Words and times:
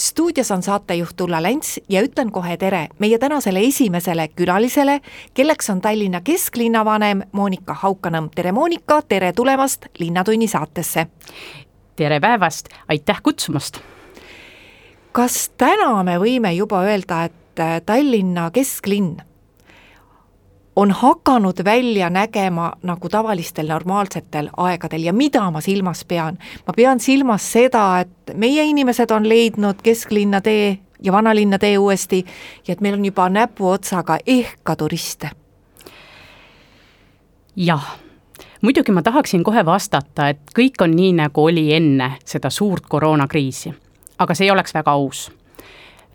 stuudios 0.00 0.50
on 0.50 0.62
saatejuht 0.62 1.20
Ulla 1.20 1.42
Lents 1.42 1.80
ja 1.88 2.02
ütlen 2.02 2.30
kohe 2.32 2.56
tere 2.56 2.88
meie 2.98 3.18
tänasele 3.18 3.60
esimesele 3.60 4.28
külalisele, 4.28 5.00
kelleks 5.34 5.70
on 5.70 5.80
Tallinna 5.80 6.20
kesklinnavanem 6.20 7.22
Monika 7.32 7.74
Haukanõmm. 7.74 8.30
tere, 8.34 8.52
Monika, 8.52 9.02
tere 9.02 9.32
tulemast 9.32 9.86
Linnatunni 9.98 10.48
saatesse! 10.48 11.06
tere 11.96 12.20
päevast, 12.20 12.68
aitäh 12.88 13.22
kutsumast! 13.22 13.80
kas 15.12 15.50
täna 15.58 16.02
me 16.02 16.16
võime 16.18 16.54
juba 16.56 16.82
öelda, 16.82 17.24
et 17.24 17.86
Tallinna 17.86 18.50
kesklinn 18.50 19.20
on 20.80 20.90
hakanud 20.90 21.64
välja 21.64 22.10
nägema 22.10 22.72
nagu 22.82 23.08
tavalistel 23.08 23.68
normaalsetel 23.68 24.48
aegadel 24.56 25.02
ja 25.02 25.12
mida 25.12 25.50
ma 25.50 25.60
silmas 25.60 26.04
pean? 26.04 26.38
ma 26.66 26.72
pean 26.76 27.00
silmas 27.00 27.52
seda, 27.52 28.00
et 28.00 28.32
meie 28.34 28.64
inimesed 28.64 29.10
on 29.10 29.28
leidnud 29.28 29.82
kesklinna 29.82 30.40
tee 30.40 30.78
ja 31.02 31.12
vanalinna 31.12 31.58
tee 31.58 31.78
uuesti 31.78 32.24
ja 32.66 32.72
et 32.72 32.80
meil 32.80 32.96
on 32.96 33.04
juba 33.04 33.28
näpuotsaga 33.28 34.18
ehk 34.26 34.56
ka 34.62 34.76
turiste. 34.76 35.30
jah, 37.56 37.96
muidugi 38.62 38.92
ma 38.92 39.02
tahaksin 39.02 39.44
kohe 39.44 39.64
vastata, 39.64 40.28
et 40.28 40.40
kõik 40.58 40.80
on 40.80 40.96
nii, 40.96 41.12
nagu 41.12 41.44
oli 41.44 41.74
enne 41.74 42.14
seda 42.24 42.50
suurt 42.50 42.88
koroonakriisi. 42.88 43.74
aga 44.18 44.34
see 44.34 44.48
ei 44.48 44.50
oleks 44.50 44.74
väga 44.74 44.96
aus 44.96 45.28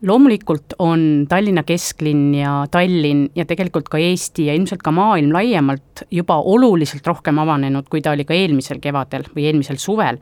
loomulikult 0.01 0.75
on 0.79 1.25
Tallinna 1.29 1.63
kesklinn 1.63 2.33
ja 2.35 2.65
Tallinn 2.71 3.29
ja 3.35 3.45
tegelikult 3.45 3.89
ka 3.89 3.97
Eesti 3.97 4.49
ja 4.49 4.53
ilmselt 4.53 4.83
ka 4.83 4.91
maailm 4.91 5.33
laiemalt 5.33 6.05
juba 6.11 6.37
oluliselt 6.41 7.07
rohkem 7.07 7.39
avanenud, 7.39 7.87
kui 7.89 8.01
ta 8.01 8.11
oli 8.11 8.25
ka 8.25 8.35
eelmisel 8.35 8.81
kevadel 8.83 9.25
või 9.35 9.49
eelmisel 9.49 9.79
suvel. 9.81 10.19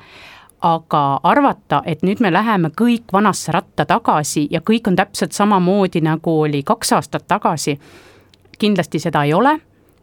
aga 0.63 1.19
arvata, 1.27 1.81
et 1.85 2.05
nüüd 2.07 2.21
me 2.23 2.29
läheme 2.31 2.69
kõik 2.71 3.11
vanasse 3.11 3.51
ratta 3.51 3.83
tagasi 3.85 4.45
ja 4.51 4.61
kõik 4.61 4.87
on 4.87 4.95
täpselt 4.95 5.35
samamoodi, 5.35 5.99
nagu 6.01 6.37
oli 6.41 6.61
kaks 6.63 6.93
aastat 6.93 7.25
tagasi, 7.27 7.75
kindlasti 8.59 8.99
seda 8.99 9.25
ei 9.27 9.33
ole 9.33 9.57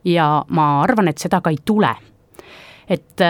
ja 0.05 0.45
ma 0.49 0.83
arvan, 0.83 1.09
et 1.09 1.19
seda 1.19 1.41
ka 1.41 1.51
ei 1.51 1.59
tule. 1.65 1.95
et 2.89 3.23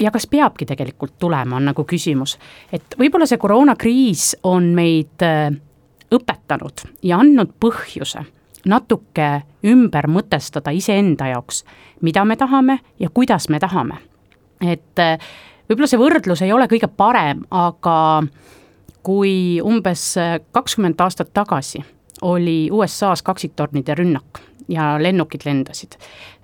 ja 0.00 0.10
kas 0.10 0.26
peabki 0.26 0.66
tegelikult 0.66 1.18
tulema, 1.18 1.56
on 1.56 1.70
nagu 1.70 1.84
küsimus. 1.84 2.38
et 2.72 2.96
võib-olla 2.98 3.26
see 3.26 3.38
koroonakriis 3.38 4.36
on 4.42 4.72
meid 4.74 5.22
äh, 5.22 5.50
õpetanud 6.10 6.86
ja 7.02 7.20
andnud 7.20 7.54
põhjuse 7.60 8.24
natuke 8.68 9.28
ümber 9.64 10.08
mõtestada 10.10 10.72
iseenda 10.76 11.30
jaoks, 11.30 11.64
mida 12.00 12.24
me 12.24 12.36
tahame 12.36 12.78
ja 13.00 13.08
kuidas 13.14 13.48
me 13.48 13.58
tahame. 13.58 13.98
et 14.60 14.98
äh, 14.98 15.18
võib-olla 15.68 15.88
see 15.88 16.00
võrdlus 16.00 16.42
ei 16.42 16.52
ole 16.52 16.68
kõige 16.68 16.88
parem, 16.88 17.44
aga 17.50 18.22
kui 19.02 19.60
umbes 19.64 20.16
äh, 20.18 20.38
kakskümmend 20.52 21.00
aastat 21.00 21.32
tagasi 21.32 21.84
oli 22.22 22.68
USA-s 22.72 23.22
kaksiktornide 23.22 23.94
rünnak 23.94 24.42
ja 24.68 24.98
lennukid 25.00 25.44
lendasid 25.44 25.96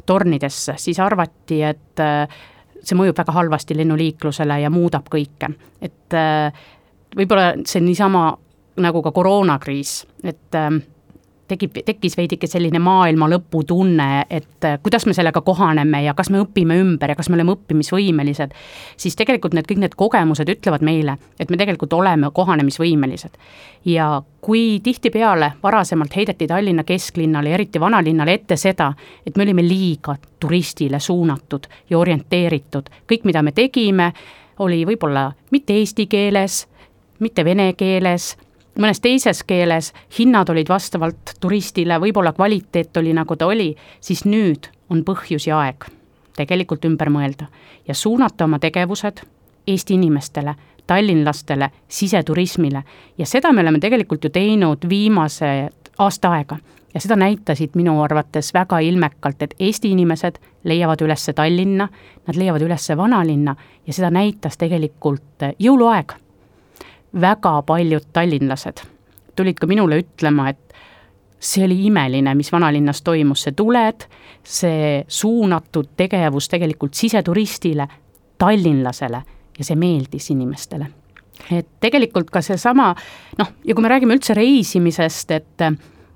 tornidesse, 0.06 0.74
siis 0.78 1.00
arvati, 1.02 1.62
et 1.62 2.00
see 2.82 2.98
mõjub 2.98 3.16
väga 3.18 3.34
halvasti 3.36 3.76
lennuliiklusele 3.78 4.60
ja 4.62 4.72
muudab 4.72 5.08
kõike, 5.12 5.52
et 5.82 6.16
äh, 6.16 6.66
võib-olla 7.16 7.54
see 7.64 7.82
niisama 7.84 8.28
nagu 8.82 9.02
ka 9.02 9.12
koroonakriis, 9.16 9.98
et 10.24 10.58
äh, 10.58 10.70
tekib, 11.48 11.78
tekkis 11.84 12.16
veidike 12.18 12.48
selline 12.50 12.78
maailma 12.82 13.28
lõpu 13.30 13.62
tunne, 13.66 14.26
et 14.30 14.64
äh, 14.64 14.78
kuidas 14.82 15.06
me 15.06 15.14
sellega 15.16 15.40
kohaneme 15.46 16.02
ja 16.04 16.14
kas 16.14 16.30
me 16.30 16.40
õpime 16.42 16.78
ümber 16.80 17.12
ja 17.12 17.16
kas 17.18 17.30
me 17.30 17.38
oleme 17.38 17.54
õppimisvõimelised, 17.56 18.54
siis 18.96 19.16
tegelikult 19.18 19.56
need 19.56 19.68
kõik 19.68 19.82
need 19.82 19.96
kogemused 19.98 20.48
ütlevad 20.56 20.84
meile, 20.86 21.16
et 21.40 21.50
me 21.50 21.58
tegelikult 21.60 21.92
oleme 21.96 22.30
kohanemisvõimelised. 22.34 23.38
ja 23.84 24.22
kui 24.40 24.80
tihtipeale 24.82 25.52
varasemalt 25.62 26.16
heideti 26.16 26.46
Tallinna 26.46 26.84
kesklinnale 26.84 27.54
eriti 27.54 27.80
vanalinnale 27.80 28.34
ette 28.34 28.56
seda, 28.56 28.92
et 29.26 29.36
me 29.36 29.42
olime 29.42 29.62
liiga 29.62 30.16
turistile 30.40 31.00
suunatud 31.00 31.66
ja 31.90 31.98
orienteeritud, 31.98 32.90
kõik, 33.10 33.24
mida 33.24 33.42
me 33.42 33.52
tegime, 33.52 34.12
oli 34.58 34.84
võib-olla 34.86 35.32
mitte 35.50 35.74
eesti 35.74 36.06
keeles, 36.06 36.66
mitte 37.20 37.44
vene 37.44 37.72
keeles 37.72 38.36
mõnes 38.78 39.00
teises 39.00 39.42
keeles, 39.46 39.92
hinnad 40.18 40.50
olid 40.52 40.68
vastavalt 40.68 41.36
turistile, 41.40 42.00
võib-olla 42.00 42.32
kvaliteet 42.36 42.96
oli 42.96 43.12
nagu 43.16 43.36
ta 43.36 43.46
oli, 43.46 43.70
siis 44.00 44.24
nüüd 44.24 44.70
on 44.90 45.04
põhjus 45.04 45.48
ja 45.48 45.60
aeg 45.64 45.88
tegelikult 46.36 46.84
ümber 46.84 47.10
mõelda 47.10 47.48
ja 47.88 47.94
suunata 47.94 48.44
oma 48.44 48.58
tegevused 48.60 49.24
Eesti 49.66 49.94
inimestele, 49.94 50.54
tallinlastele, 50.86 51.70
siseturismile. 51.88 52.82
Ja 53.18 53.26
seda 53.26 53.50
me 53.52 53.64
oleme 53.64 53.80
tegelikult 53.82 54.24
ju 54.24 54.30
teinud 54.30 54.84
viimased 54.88 55.90
aasta 55.98 56.30
aega. 56.36 56.58
Ja 56.94 57.00
seda 57.02 57.16
näitasid 57.18 57.74
minu 57.74 57.96
arvates 58.02 58.52
väga 58.54 58.78
ilmekalt, 58.78 59.42
et 59.42 59.56
Eesti 59.58 59.90
inimesed 59.90 60.38
leiavad 60.64 61.02
üles 61.02 61.26
Tallinna, 61.34 61.88
nad 62.26 62.38
leiavad 62.38 62.62
üles 62.62 62.86
vanalinna 62.96 63.56
ja 63.86 63.92
seda 63.92 64.10
näitas 64.14 64.56
tegelikult 64.56 65.50
jõuluaeg 65.58 66.14
väga 67.20 67.62
paljud 67.66 68.12
tallinlased 68.12 68.84
tulid 69.36 69.60
ka 69.60 69.68
minule 69.68 70.00
ütlema, 70.00 70.50
et 70.50 70.76
see 71.38 71.64
oli 71.66 71.78
imeline, 71.86 72.32
mis 72.34 72.50
vanalinnas 72.52 73.02
toimus, 73.04 73.44
see 73.46 73.56
tuled, 73.56 74.06
see 74.42 75.02
suunatud 75.08 75.92
tegevus 75.98 76.48
tegelikult 76.48 76.96
siseturistile, 76.96 77.86
tallinlasele 78.40 79.20
ja 79.58 79.64
see 79.64 79.76
meeldis 79.80 80.30
inimestele. 80.32 80.88
et 81.52 81.66
tegelikult 81.80 82.30
ka 82.32 82.40
seesama 82.40 82.94
noh, 83.38 83.48
ja 83.64 83.74
kui 83.74 83.84
me 83.84 83.90
räägime 83.92 84.16
üldse 84.16 84.34
reisimisest, 84.34 85.30
et 85.30 85.64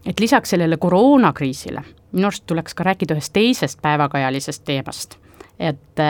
et 0.09 0.21
lisaks 0.21 0.55
sellele 0.55 0.79
koroonakriisile, 0.81 1.83
minu 2.17 2.31
arust 2.31 2.47
tuleks 2.49 2.75
ka 2.75 2.87
rääkida 2.89 3.15
ühest 3.15 3.33
teisest 3.37 3.83
päevakajalisest 3.85 4.65
teemast, 4.65 5.19
et 5.59 6.01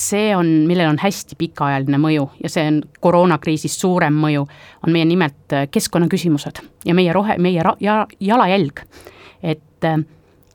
see 0.00 0.30
on, 0.36 0.48
millel 0.68 0.90
on 0.92 0.98
hästi 1.00 1.38
pikaajaline 1.38 1.98
mõju 2.00 2.26
ja 2.42 2.50
see 2.52 2.66
on 2.70 2.80
koroonakriisist 3.00 3.80
suurem 3.80 4.16
mõju, 4.20 4.44
on 4.86 4.92
meie 4.92 5.06
nimelt 5.08 5.56
äh, 5.56 5.68
keskkonnaküsimused 5.72 6.60
ja 6.86 6.96
meie 6.96 7.14
rohe, 7.16 7.38
meie 7.42 7.62
ra-, 7.64 7.76
ja 7.80 8.04
jalajälg. 8.20 8.84
et 9.42 9.84
äh, 9.84 9.98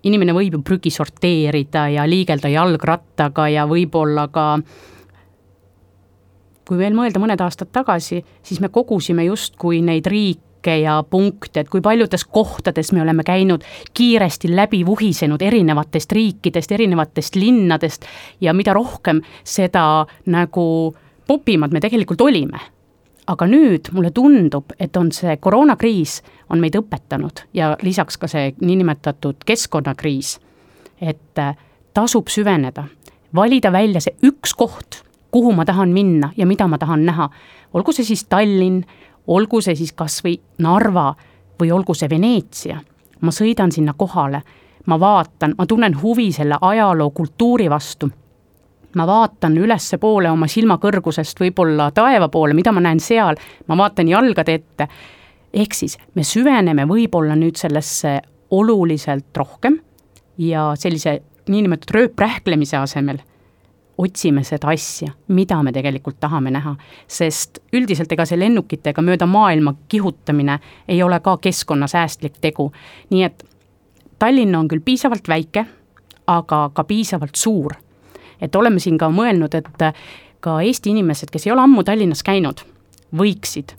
inimene 0.04 0.34
võib 0.34 0.58
ju 0.58 0.62
prügi 0.66 0.92
sorteerida 0.94 1.88
ja 1.94 2.08
liigelda 2.10 2.50
jalgrattaga 2.50 3.50
ja 3.50 3.68
võib-olla 3.70 4.28
ka 4.34 4.46
kui 6.68 6.80
veel 6.80 6.96
mõelda 6.96 7.20
mõned 7.20 7.42
aastad 7.44 7.68
tagasi, 7.74 8.22
siis 8.44 8.62
me 8.64 8.70
kogusime 8.72 9.26
justkui 9.28 9.82
neid 9.84 10.08
riike, 10.08 10.51
märke 10.62 10.82
ja 10.82 11.04
punkte, 11.10 11.62
et 11.62 11.70
kui 11.70 11.82
paljudes 11.82 12.26
kohtades 12.26 12.92
me 12.92 13.02
oleme 13.02 13.24
käinud 13.24 13.62
kiiresti 13.94 14.56
läbi 14.56 14.86
vuhisenud 14.86 15.42
erinevatest 15.42 16.12
riikidest, 16.12 16.72
erinevatest 16.72 17.36
linnadest 17.36 18.06
ja 18.42 18.54
mida 18.54 18.74
rohkem, 18.74 19.22
seda 19.44 20.06
nagu 20.26 20.96
popimad 21.28 21.72
me 21.72 21.80
tegelikult 21.80 22.22
olime. 22.22 22.60
aga 23.28 23.46
nüüd 23.48 23.92
mulle 23.94 24.10
tundub, 24.12 24.74
et 24.80 24.98
on 24.98 25.12
see 25.12 25.38
koroonakriis 25.38 26.22
on 26.50 26.60
meid 26.60 26.76
õpetanud 26.76 27.46
ja 27.54 27.78
lisaks 27.82 28.18
ka 28.18 28.28
see 28.28 28.56
niinimetatud 28.60 29.46
keskkonnakriis, 29.46 30.40
et 31.00 31.40
äh, 31.40 31.56
tasub 31.94 32.28
süveneda, 32.28 32.84
valida 33.34 33.72
välja 33.72 34.02
see 34.02 34.18
üks 34.26 34.56
koht, 34.58 35.04
kuhu 35.32 35.54
ma 35.54 35.66
tahan 35.66 35.94
minna 35.94 36.34
ja 36.36 36.46
mida 36.46 36.68
ma 36.68 36.78
tahan 36.78 37.06
näha, 37.06 37.30
olgu 37.74 37.94
see 37.94 38.04
siis 38.04 38.26
Tallinn, 38.26 38.84
olgu 39.28 39.62
see 39.62 39.76
siis 39.76 39.94
kas 39.94 40.22
või 40.26 40.38
Narva 40.60 41.12
või 41.62 41.72
olgu 41.72 41.94
see 41.94 42.10
Veneetsia, 42.10 42.80
ma 43.22 43.32
sõidan 43.32 43.72
sinna 43.72 43.94
kohale, 43.98 44.42
ma 44.86 44.98
vaatan, 45.00 45.56
ma 45.58 45.66
tunnen 45.66 45.96
huvi 46.02 46.32
selle 46.34 46.58
ajaloo, 46.62 47.12
kultuuri 47.12 47.70
vastu, 47.70 48.10
ma 48.96 49.08
vaatan 49.08 49.58
ülespoole 49.58 50.32
oma 50.32 50.48
silma 50.48 50.78
kõrgusest 50.82 51.40
võib-olla 51.40 51.92
taeva 51.96 52.30
poole, 52.30 52.54
mida 52.58 52.72
ma 52.72 52.82
näen 52.82 53.00
seal, 53.00 53.38
ma 53.68 53.78
vaatan 53.78 54.10
jalgade 54.10 54.54
ette, 54.54 54.88
ehk 55.54 55.74
siis 55.76 55.98
me 56.16 56.24
süveneme 56.24 56.88
võib-olla 56.90 57.36
nüüd 57.36 57.60
sellesse 57.60 58.20
oluliselt 58.52 59.38
rohkem 59.38 59.80
ja 60.38 60.72
sellise 60.80 61.22
niinimetatud 61.52 61.96
rööprähklemise 61.96 62.78
asemel 62.78 63.22
otsime 63.98 64.44
seda 64.44 64.72
asja, 64.72 65.12
mida 65.28 65.60
me 65.64 65.72
tegelikult 65.72 66.20
tahame 66.20 66.52
näha. 66.52 66.76
sest 67.08 67.60
üldiselt 67.74 68.12
ega 68.12 68.26
see 68.26 68.40
lennukitega 68.40 69.02
mööda 69.02 69.26
maailma 69.26 69.76
kihutamine 69.90 70.60
ei 70.88 71.04
ole 71.04 71.20
ka 71.20 71.38
keskkonnasäästlik 71.38 72.40
tegu. 72.42 72.72
nii 73.10 73.24
et 73.24 73.46
Tallinn 74.20 74.56
on 74.56 74.68
küll 74.70 74.84
piisavalt 74.86 75.28
väike, 75.28 75.66
aga 76.28 76.70
ka 76.74 76.84
piisavalt 76.84 77.36
suur. 77.36 77.74
et 78.42 78.56
oleme 78.56 78.80
siin 78.80 78.98
ka 78.98 79.10
mõelnud, 79.10 79.56
et 79.56 79.96
ka 80.40 80.62
Eesti 80.62 80.90
inimesed, 80.90 81.30
kes 81.32 81.48
ei 81.48 81.52
ole 81.52 81.62
ammu 81.62 81.84
Tallinnas 81.84 82.24
käinud, 82.24 82.62
võiksid 83.16 83.76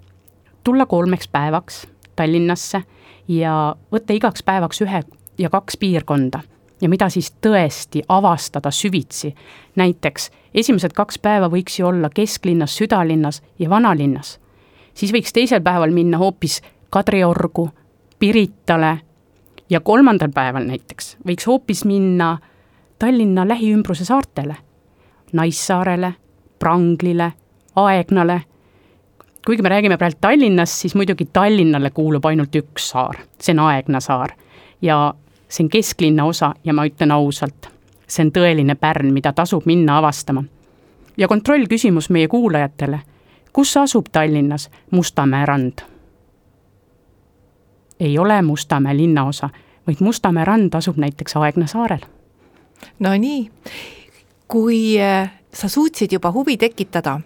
tulla 0.65 0.87
kolmeks 0.87 1.29
päevaks 1.29 1.87
Tallinnasse 2.17 2.83
ja 3.29 3.75
võtta 3.93 4.15
igaks 4.15 4.43
päevaks 4.43 4.83
ühe 4.83 5.03
ja 5.39 5.51
kaks 5.51 5.77
piirkonda 5.77 6.43
ja 6.83 6.89
mida 6.89 7.09
siis 7.09 7.33
tõesti 7.47 8.03
avastada 8.09 8.71
süvitsi. 8.71 9.35
näiteks 9.77 10.31
esimesed 10.55 10.93
kaks 10.93 11.19
päeva 11.19 11.49
võiks 11.49 11.79
ju 11.79 11.87
olla 11.87 12.11
kesklinnas, 12.11 12.77
südalinnas 12.77 13.43
ja 13.59 13.71
vanalinnas. 13.71 14.41
siis 14.95 15.13
võiks 15.13 15.33
teisel 15.33 15.61
päeval 15.61 15.91
minna 15.91 16.19
hoopis 16.19 16.63
Kadriorgu, 16.91 17.71
Piritale 18.19 18.99
ja 19.71 19.81
kolmandal 19.81 20.31
päeval 20.35 20.65
näiteks 20.65 21.17
võiks 21.27 21.47
hoopis 21.47 21.85
minna 21.85 22.39
Tallinna 22.99 23.49
lähiümbruse 23.49 24.05
saartele, 24.05 24.57
Naissaarele, 25.33 26.15
Pranglile, 26.59 27.33
Aegnale 27.77 28.43
kuigi 29.47 29.63
me 29.63 29.69
räägime 29.69 29.97
praegu 29.99 30.17
Tallinnast, 30.21 30.73
siis 30.73 30.95
muidugi 30.95 31.27
Tallinnale 31.33 31.91
kuulub 31.91 32.25
ainult 32.25 32.55
üks 32.55 32.91
saar, 32.93 33.19
see 33.41 33.55
on 33.57 33.65
Aegna 33.67 34.01
saar. 34.01 34.31
ja 34.83 35.15
see 35.53 35.65
on 35.65 35.69
kesklinna 35.69 36.25
osa 36.25 36.55
ja 36.65 36.73
ma 36.73 36.87
ütlen 36.89 37.13
ausalt, 37.13 37.69
see 38.09 38.25
on 38.25 38.33
tõeline 38.33 38.77
pärn, 38.81 39.13
mida 39.13 39.33
tasub 39.33 39.67
minna 39.69 39.99
avastama. 39.99 40.45
ja 41.17 41.29
kontrollküsimus 41.29 42.11
meie 42.11 42.29
kuulajatele, 42.29 43.01
kus 43.53 43.77
asub 43.77 44.07
Tallinnas 44.13 44.71
Mustamäe 44.91 45.47
rand? 45.47 45.85
ei 48.01 48.19
ole 48.19 48.43
Mustamäe 48.43 48.97
linnaosa, 48.97 49.51
vaid 49.87 50.01
Mustamäe 50.01 50.45
rand 50.45 50.75
asub 50.75 50.97
näiteks 50.97 51.37
Aegna 51.37 51.67
saarel. 51.67 52.01
Nonii, 52.99 53.51
kui 54.49 55.01
äh, 55.01 55.31
sa 55.55 55.69
suutsid 55.69 56.13
juba 56.13 56.33
huvi 56.33 56.57
tekitada 56.57 57.21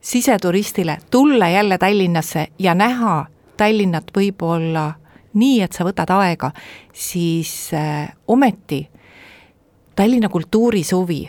siseturistile 0.00 0.98
tulla 1.10 1.48
jälle 1.48 1.78
Tallinnasse 1.78 2.46
ja 2.58 2.74
näha 2.74 3.26
Tallinnat 3.56 4.04
võib-olla 4.16 4.92
nii, 5.34 5.62
et 5.64 5.72
sa 5.72 5.86
võtad 5.86 6.10
aega, 6.14 6.52
siis 6.92 7.72
äh, 7.74 8.08
ometi 8.28 8.84
Tallinna 9.94 10.28
kultuurisuvi, 10.28 11.20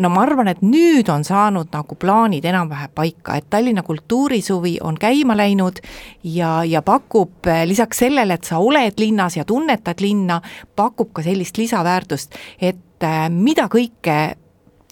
no 0.00 0.10
ma 0.12 0.22
arvan, 0.24 0.48
et 0.48 0.62
nüüd 0.64 1.08
on 1.12 1.24
saanud 1.24 1.68
nagu 1.72 1.96
plaanid 2.00 2.44
enam-vähem 2.48 2.94
paika, 2.96 3.36
et 3.36 3.50
Tallinna 3.52 3.84
kultuurisuvi 3.84 4.78
on 4.84 4.96
käima 5.00 5.36
läinud 5.36 5.82
ja, 6.24 6.62
ja 6.64 6.82
pakub 6.82 7.46
äh, 7.48 7.64
lisaks 7.68 8.04
sellele, 8.04 8.38
et 8.38 8.48
sa 8.48 8.62
oled 8.62 8.96
linnas 9.00 9.36
ja 9.36 9.44
tunnetad 9.44 10.00
linna, 10.04 10.40
pakub 10.76 11.12
ka 11.16 11.24
sellist 11.26 11.60
lisaväärtust, 11.60 12.36
et 12.60 13.04
äh, 13.04 13.28
mida 13.30 13.68
kõike 13.72 14.18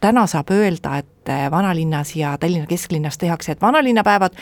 täna 0.04 0.26
saab 0.28 0.50
öelda, 0.52 0.98
et 1.00 1.10
vanalinnas 1.50 2.10
ja 2.18 2.34
Tallinna 2.36 2.68
kesklinnas 2.68 3.16
tehakse, 3.16 3.54
et 3.54 3.62
vanalinnapäevad 3.62 4.36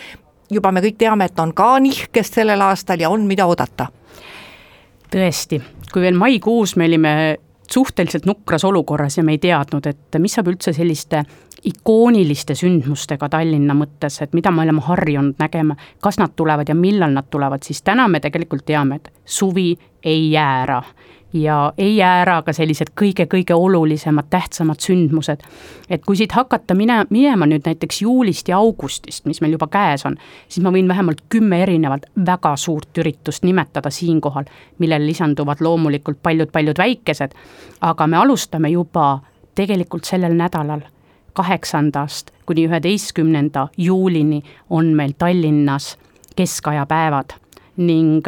juba 0.53 0.73
me 0.73 0.83
kõik 0.85 0.99
teame, 0.99 1.29
et 1.29 1.39
on 1.41 1.55
ka 1.55 1.77
nihkest 1.83 2.41
sellel 2.41 2.61
aastal 2.61 3.01
ja 3.01 3.11
on, 3.11 3.27
mida 3.27 3.47
oodata. 3.47 3.87
tõesti, 5.13 5.61
kui 5.93 6.03
veel 6.03 6.17
maikuus 6.17 6.77
me 6.77 6.87
olime 6.89 7.15
suhteliselt 7.73 8.27
nukras 8.27 8.65
olukorras 8.65 9.19
ja 9.19 9.25
me 9.25 9.33
ei 9.37 9.39
teadnud, 9.39 9.87
et 9.87 10.19
mis 10.19 10.33
saab 10.35 10.49
üldse 10.53 10.73
selliste 10.73 11.23
ikooniliste 11.69 12.55
sündmustega 12.59 13.29
Tallinna 13.29 13.75
mõttes, 13.79 14.19
et 14.23 14.33
mida 14.35 14.51
me 14.51 14.65
oleme 14.65 14.83
harjunud 14.83 15.39
nägema, 15.39 15.77
kas 16.03 16.19
nad 16.19 16.35
tulevad 16.37 16.69
ja 16.69 16.75
millal 16.75 17.13
nad 17.15 17.29
tulevad, 17.31 17.63
siis 17.63 17.83
täna 17.83 18.09
me 18.09 18.21
tegelikult 18.21 18.65
teame, 18.67 18.99
et 18.99 19.13
suvi 19.25 19.77
ei 20.03 20.31
jää 20.33 20.63
ära 20.63 20.83
ja 21.32 21.73
ei 21.79 21.96
jää 21.96 22.20
ära 22.23 22.43
ka 22.43 22.52
sellised 22.52 22.93
kõige-kõige 23.00 23.55
olulisemad, 23.55 24.29
tähtsamad 24.31 24.81
sündmused. 24.81 25.40
et 25.90 26.05
kui 26.05 26.17
siit 26.17 26.32
hakata 26.32 26.75
mine, 26.75 27.06
minema 27.11 27.46
nüüd 27.46 27.67
näiteks 27.67 28.02
juulist 28.02 28.49
ja 28.49 28.56
augustist, 28.56 29.25
mis 29.25 29.40
meil 29.40 29.52
juba 29.52 29.67
käes 29.67 30.06
on, 30.06 30.17
siis 30.49 30.64
ma 30.64 30.70
võin 30.70 30.88
vähemalt 30.88 31.25
kümme 31.29 31.62
erinevat 31.62 32.06
väga 32.26 32.56
suurt 32.56 32.99
üritust 32.99 33.44
nimetada 33.44 33.90
siinkohal, 33.90 34.44
millele 34.79 35.06
lisanduvad 35.06 35.61
loomulikult 35.61 36.23
paljud-paljud 36.23 36.79
väikesed, 36.79 37.34
aga 37.81 38.06
me 38.06 38.17
alustame 38.17 38.69
juba 38.69 39.20
tegelikult 39.55 40.05
sellel 40.05 40.37
nädalal, 40.37 40.81
kaheksandast 41.32 42.31
kuni 42.46 42.67
üheteistkümnenda 42.69 43.69
juulini 43.76 44.43
on 44.70 44.93
meil 44.96 45.12
Tallinnas 45.19 45.96
keskajapäevad 46.37 47.32
ning 47.76 48.26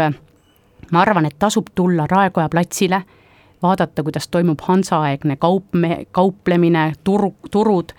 ma 0.92 1.00
arvan, 1.00 1.26
et 1.26 1.38
tasub 1.38 1.66
tulla 1.74 2.06
Raekoja 2.10 2.48
platsile, 2.48 3.02
vaadata, 3.62 4.02
kuidas 4.02 4.28
toimub 4.28 4.60
hansaaegne 4.62 5.36
kaup, 5.36 5.64
kauplemine, 6.12 6.92
turu, 7.04 7.34
turud, 7.50 7.92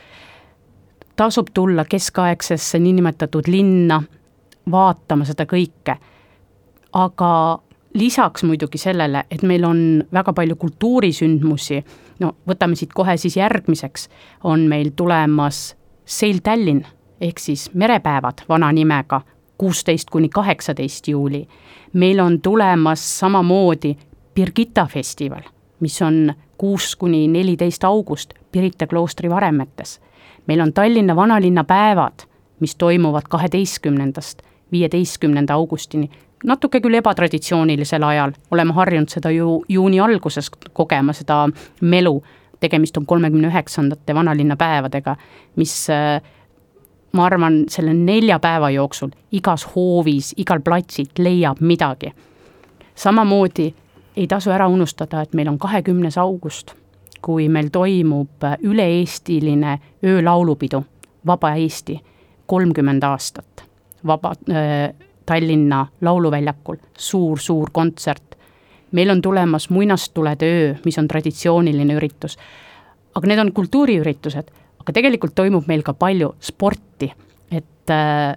tasub 1.16 1.48
tulla 1.54 1.86
keskaegsesse 1.90 2.80
niinimetatud 2.80 3.48
linna, 3.48 4.04
vaatama 4.72 5.26
seda 5.26 5.46
kõike. 5.46 5.98
aga 6.96 7.60
lisaks 7.94 8.44
muidugi 8.44 8.78
sellele, 8.78 9.26
et 9.32 9.42
meil 9.44 9.66
on 9.66 10.04
väga 10.14 10.34
palju 10.34 10.56
kultuurisündmusi, 10.56 11.84
no 12.20 12.36
võtame 12.48 12.76
siit 12.76 12.94
kohe 12.94 13.18
siis 13.18 13.36
järgmiseks, 13.38 14.10
on 14.44 14.68
meil 14.72 14.92
tulemas 14.96 15.76
Sail 16.06 16.40
Tallinn 16.44 16.86
ehk 17.22 17.40
siis 17.40 17.70
merepäevad 17.74 18.46
vana 18.50 18.72
nimega, 18.72 19.22
kuusteist 19.58 20.10
kuni 20.10 20.30
kaheksateist 20.30 21.08
juuli. 21.08 21.48
Meil 21.94 22.20
on 22.20 22.42
tulemas 22.42 23.20
samamoodi 23.20 23.96
Birgitta 24.36 24.88
festival, 24.92 25.42
mis 25.80 26.02
on 26.02 26.34
kuus 26.58 26.96
kuni 26.96 27.28
neliteist 27.28 27.84
august 27.84 28.34
Pirita 28.52 28.88
kloostri 28.88 29.30
varemetes. 29.30 30.02
meil 30.48 30.60
on 30.60 30.74
Tallinna 30.74 31.16
vanalinna 31.16 31.64
päevad, 31.64 32.14
mis 32.60 32.76
toimuvad 32.76 33.24
kaheteistkümnendast 33.30 34.42
viieteistkümnenda 34.72 35.54
augustini, 35.54 36.10
natuke 36.44 36.80
küll 36.82 36.94
ebatraditsioonilisel 36.94 38.04
ajal, 38.04 38.34
oleme 38.52 38.74
harjunud 38.74 39.10
seda 39.10 39.32
ju 39.32 39.64
juuni 39.70 40.00
alguses 40.00 40.50
kogema, 40.74 41.14
seda 41.14 41.46
melu, 41.82 42.24
tegemist 42.60 42.98
on 42.98 43.06
kolmekümne 43.06 43.48
üheksandate 43.48 44.16
vanalinna 44.16 44.56
päevadega, 44.56 45.16
mis 45.56 45.74
äh, 45.90 46.22
ma 47.16 47.26
arvan, 47.26 47.64
selle 47.72 47.94
nelja 47.94 48.40
päeva 48.44 48.70
jooksul 48.74 49.14
igas 49.32 49.66
hoovis, 49.76 50.34
igal 50.38 50.62
platsil 50.62 51.08
leiab 51.18 51.62
midagi. 51.62 52.14
samamoodi 52.96 53.74
ei 54.16 54.28
tasu 54.28 54.52
ära 54.52 54.68
unustada, 54.68 55.22
et 55.22 55.34
meil 55.34 55.48
on 55.48 55.60
kahekümnes 55.60 56.18
august, 56.18 56.74
kui 57.22 57.50
meil 57.50 57.70
toimub 57.72 58.46
üle-eestiline 58.64 59.80
öölaulupidu 60.04 60.84
Vaba 61.26 61.56
Eesti, 61.56 61.98
kolmkümmend 62.46 63.04
aastat, 63.04 63.64
vaba 64.08 64.36
äh,, 64.50 64.94
Tallinna 65.26 65.88
Lauluväljakul 66.02 66.76
suur,, 66.76 67.40
suur-suur 67.40 67.70
kontsert. 67.72 68.36
meil 68.92 69.10
on 69.10 69.22
tulemas 69.22 69.70
muinastulede 69.70 70.46
öö, 70.46 70.76
mis 70.86 70.98
on 70.98 71.08
traditsiooniline 71.08 71.94
üritus. 71.94 72.38
aga 73.16 73.28
need 73.28 73.40
on 73.40 73.52
kultuuriüritused 73.54 74.52
aga 74.86 74.94
tegelikult 74.94 75.34
toimub 75.34 75.66
meil 75.68 75.82
ka 75.84 75.96
palju 75.98 76.36
sporti, 76.46 77.10
et 77.50 77.90
äh, 77.90 78.36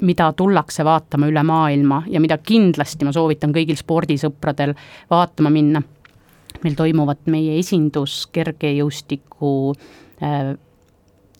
mida 0.00 0.30
tullakse 0.32 0.84
vaatama 0.84 1.28
üle 1.28 1.42
maailma 1.44 2.02
ja 2.08 2.22
mida 2.24 2.38
kindlasti 2.40 3.04
ma 3.04 3.12
soovitan 3.12 3.52
kõigil 3.52 3.76
spordisõpradel 3.76 4.74
vaatama 5.10 5.52
minna. 5.52 5.82
meil 6.64 6.74
toimuvad 6.76 7.28
meie 7.30 7.58
esindus 7.58 8.26
kergejõustiku 8.32 9.52
äh, 10.24 10.56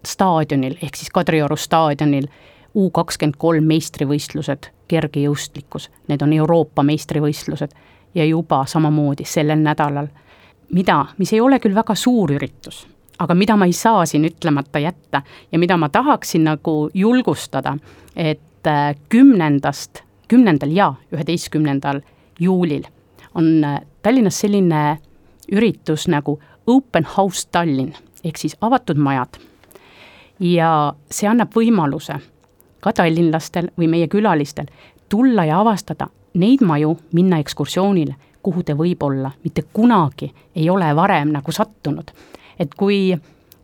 staadionil 0.05 0.77
ehk 0.83 0.97
siis 0.97 1.11
Kadrioru 1.11 1.57
staadionil 1.57 2.29
U 2.75 2.91
kakskümmend 2.95 3.35
kolm 3.35 3.65
meistrivõistlused 3.67 4.69
kergejõustlikkus, 4.89 5.89
need 6.07 6.23
on 6.23 6.33
Euroopa 6.33 6.85
meistrivõistlused 6.87 7.73
ja 8.15 8.25
juba 8.25 8.63
samamoodi 8.67 9.27
sellel 9.27 9.59
nädalal, 9.59 10.07
mida, 10.71 11.01
mis 11.19 11.33
ei 11.33 11.41
ole 11.41 11.59
küll 11.59 11.75
väga 11.75 11.97
suur 11.99 12.31
üritus 12.37 12.85
aga 13.21 13.35
mida 13.37 13.57
ma 13.57 13.69
ei 13.69 13.75
saa 13.77 14.07
siin 14.09 14.25
ütlemata 14.25 14.81
jätta 14.81 15.23
ja 15.53 15.59
mida 15.59 15.77
ma 15.77 15.89
tahaksin 15.89 16.45
nagu 16.49 16.91
julgustada, 16.95 17.77
et 18.17 18.67
äh, 18.67 18.95
kümnendast, 19.09 20.03
kümnendal 20.29 20.73
ja 20.73 20.95
üheteistkümnendal 21.13 22.01
juulil 22.41 22.85
on 23.35 23.65
äh, 23.65 23.81
Tallinnas 24.03 24.41
selline 24.41 24.99
üritus 25.53 26.09
nagu 26.09 26.39
Open 26.67 27.07
House 27.17 27.49
Tallinn 27.53 27.93
ehk 28.25 28.37
siis 28.37 28.57
avatud 28.61 28.97
majad. 28.97 29.37
ja 30.41 30.95
see 31.11 31.29
annab 31.29 31.53
võimaluse 31.53 32.17
ka 32.81 32.93
tallinlastel 32.97 33.69
või 33.77 33.91
meie 33.93 34.09
külalistel 34.09 34.71
tulla 35.09 35.45
ja 35.45 35.61
avastada 35.61 36.09
neid 36.35 36.63
maju, 36.65 36.95
minna 37.13 37.39
ekskursioonile, 37.43 38.15
kuhu 38.43 38.63
te 38.63 38.73
võib-olla 38.73 39.33
mitte 39.45 39.67
kunagi 39.73 40.31
ei 40.55 40.71
ole 40.71 40.95
varem 40.97 41.33
nagu 41.35 41.53
sattunud 41.53 42.13
et 42.61 42.75
kui 42.77 43.15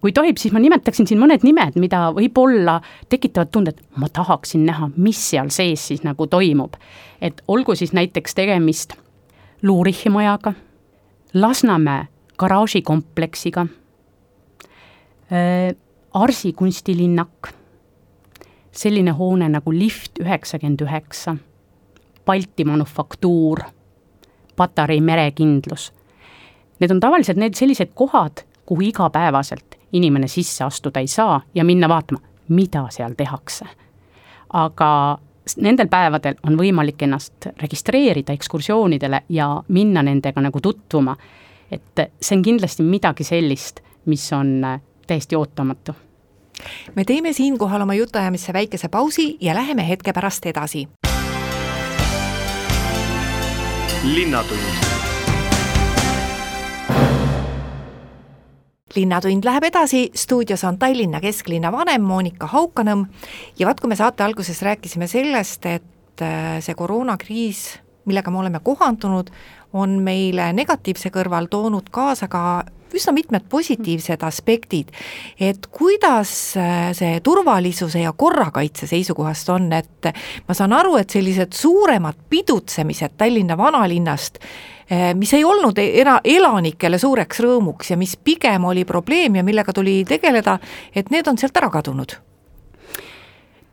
kui 0.07 0.12
tohib, 0.12 0.38
siis 0.38 0.53
ma 0.55 0.61
nimetaksin 0.62 1.09
siin 1.09 1.19
mõned 1.19 1.43
nimed, 1.43 1.79
mida 1.83 2.11
võib-olla 2.15 2.76
tekitavad 3.11 3.50
tunde, 3.50 3.73
et 3.75 3.99
ma 3.99 4.07
tahaksin 4.12 4.62
näha, 4.69 4.91
mis 4.97 5.19
seal 5.33 5.50
sees 5.50 5.83
siis 5.88 6.05
nagu 6.07 6.29
toimub. 6.31 6.76
et 7.21 7.43
olgu 7.49 7.75
siis 7.75 7.93
näiteks 7.93 8.35
tegemist 8.35 8.93
Luurichi 9.62 10.11
majaga, 10.12 10.53
Lasnamäe 11.35 12.07
garaažikompleksiga, 12.38 13.67
Arsi 16.15 16.53
kunstilinnak, 16.53 17.50
selline 18.73 19.11
hoone 19.11 19.49
nagu 19.49 19.73
Lift 19.73 20.21
üheksakümmend 20.21 20.85
üheksa, 20.87 21.37
Balti 22.26 22.65
Manufaktuur, 22.65 23.61
Patarei 24.57 25.00
merekindlus. 25.00 25.91
Need 26.81 26.91
on 26.91 27.00
tavaliselt 27.00 27.41
need 27.41 27.57
sellised 27.57 27.91
kohad, 27.95 28.46
kuhu 28.66 28.80
igapäevaselt 28.80 29.76
inimene 29.92 30.28
sisse 30.28 30.64
astuda 30.64 31.00
ei 31.00 31.06
saa 31.06 31.40
ja 31.54 31.64
minna 31.64 31.88
vaatama, 31.88 32.20
mida 32.49 32.87
seal 32.90 33.14
tehakse. 33.16 33.64
aga 34.52 35.18
nendel 35.56 35.88
päevadel 35.88 36.35
on 36.46 36.56
võimalik 36.58 37.02
ennast 37.02 37.49
registreerida 37.62 38.35
ekskursioonidele 38.35 39.23
ja 39.28 39.49
minna 39.68 40.02
nendega 40.02 40.40
nagu 40.40 40.61
tutvuma. 40.61 41.16
et 41.70 42.11
see 42.20 42.37
on 42.37 42.42
kindlasti 42.42 42.82
midagi 42.82 43.25
sellist, 43.25 43.80
mis 44.04 44.32
on 44.32 44.62
täiesti 45.06 45.37
ootamatu. 45.37 45.94
me 46.94 47.04
teeme 47.04 47.32
siinkohal 47.32 47.80
oma 47.80 47.94
jutuajamisse 47.94 48.52
väikese 48.52 48.88
pausi 48.88 49.37
ja 49.40 49.54
läheme 49.54 49.88
hetke 49.88 50.12
pärast 50.12 50.46
edasi. 50.46 50.88
linnatund 54.04 54.96
linnatund 58.97 59.45
läheb 59.45 59.65
edasi, 59.69 60.11
stuudios 60.15 60.65
on 60.65 60.79
Tallinna 60.79 61.21
kesklinna 61.21 61.73
vanem 61.73 62.03
Monika 62.03 62.49
Haukanõmm. 62.50 63.07
Ja 63.59 63.69
vaat, 63.69 63.81
kui 63.81 63.88
me 63.93 63.97
saate 63.97 64.25
alguses 64.25 64.62
rääkisime 64.62 65.09
sellest, 65.11 65.67
et 65.67 66.25
äh, 66.25 66.57
see 66.65 66.75
koroonakriis, 66.75 67.67
millega 68.07 68.31
me 68.31 68.41
oleme 68.43 68.61
kohandunud, 68.65 69.31
on 69.76 69.99
meile 70.03 70.53
negatiivse 70.57 71.11
kõrval 71.15 71.50
toonud 71.50 71.91
kaasa 71.93 72.29
ka 72.33 72.43
üsna 72.95 73.12
mitmed 73.12 73.49
positiivsed 73.50 74.23
aspektid, 74.23 74.93
et 75.40 75.66
kuidas 75.73 76.31
äh, 76.61 76.93
see 76.97 77.19
turvalisuse 77.21 78.05
ja 78.05 78.12
korrakaitse 78.12 78.87
seisukohast 78.87 79.50
on, 79.55 79.73
et 79.73 80.12
ma 80.47 80.55
saan 80.55 80.76
aru, 80.76 80.97
et 81.00 81.11
sellised 81.11 81.57
suuremad 81.57 82.26
pidutsemised 82.31 83.19
Tallinna 83.19 83.57
vanalinnast 83.59 84.38
Eh, 84.90 85.14
mis 85.14 85.33
ei 85.35 85.45
olnud 85.45 85.78
era-, 85.83 86.21
elanikele 86.25 86.99
suureks 87.02 87.40
rõõmuks 87.43 87.90
ja 87.90 87.97
mis 87.99 88.12
pigem 88.23 88.69
oli 88.71 88.85
probleem 88.87 89.35
ja 89.35 89.43
millega 89.43 89.73
tuli 89.75 90.05
tegeleda, 90.07 90.61
et 90.95 91.11
need 91.11 91.26
on 91.26 91.38
sealt 91.38 91.59
ära 91.59 91.73
kadunud. 91.75 92.14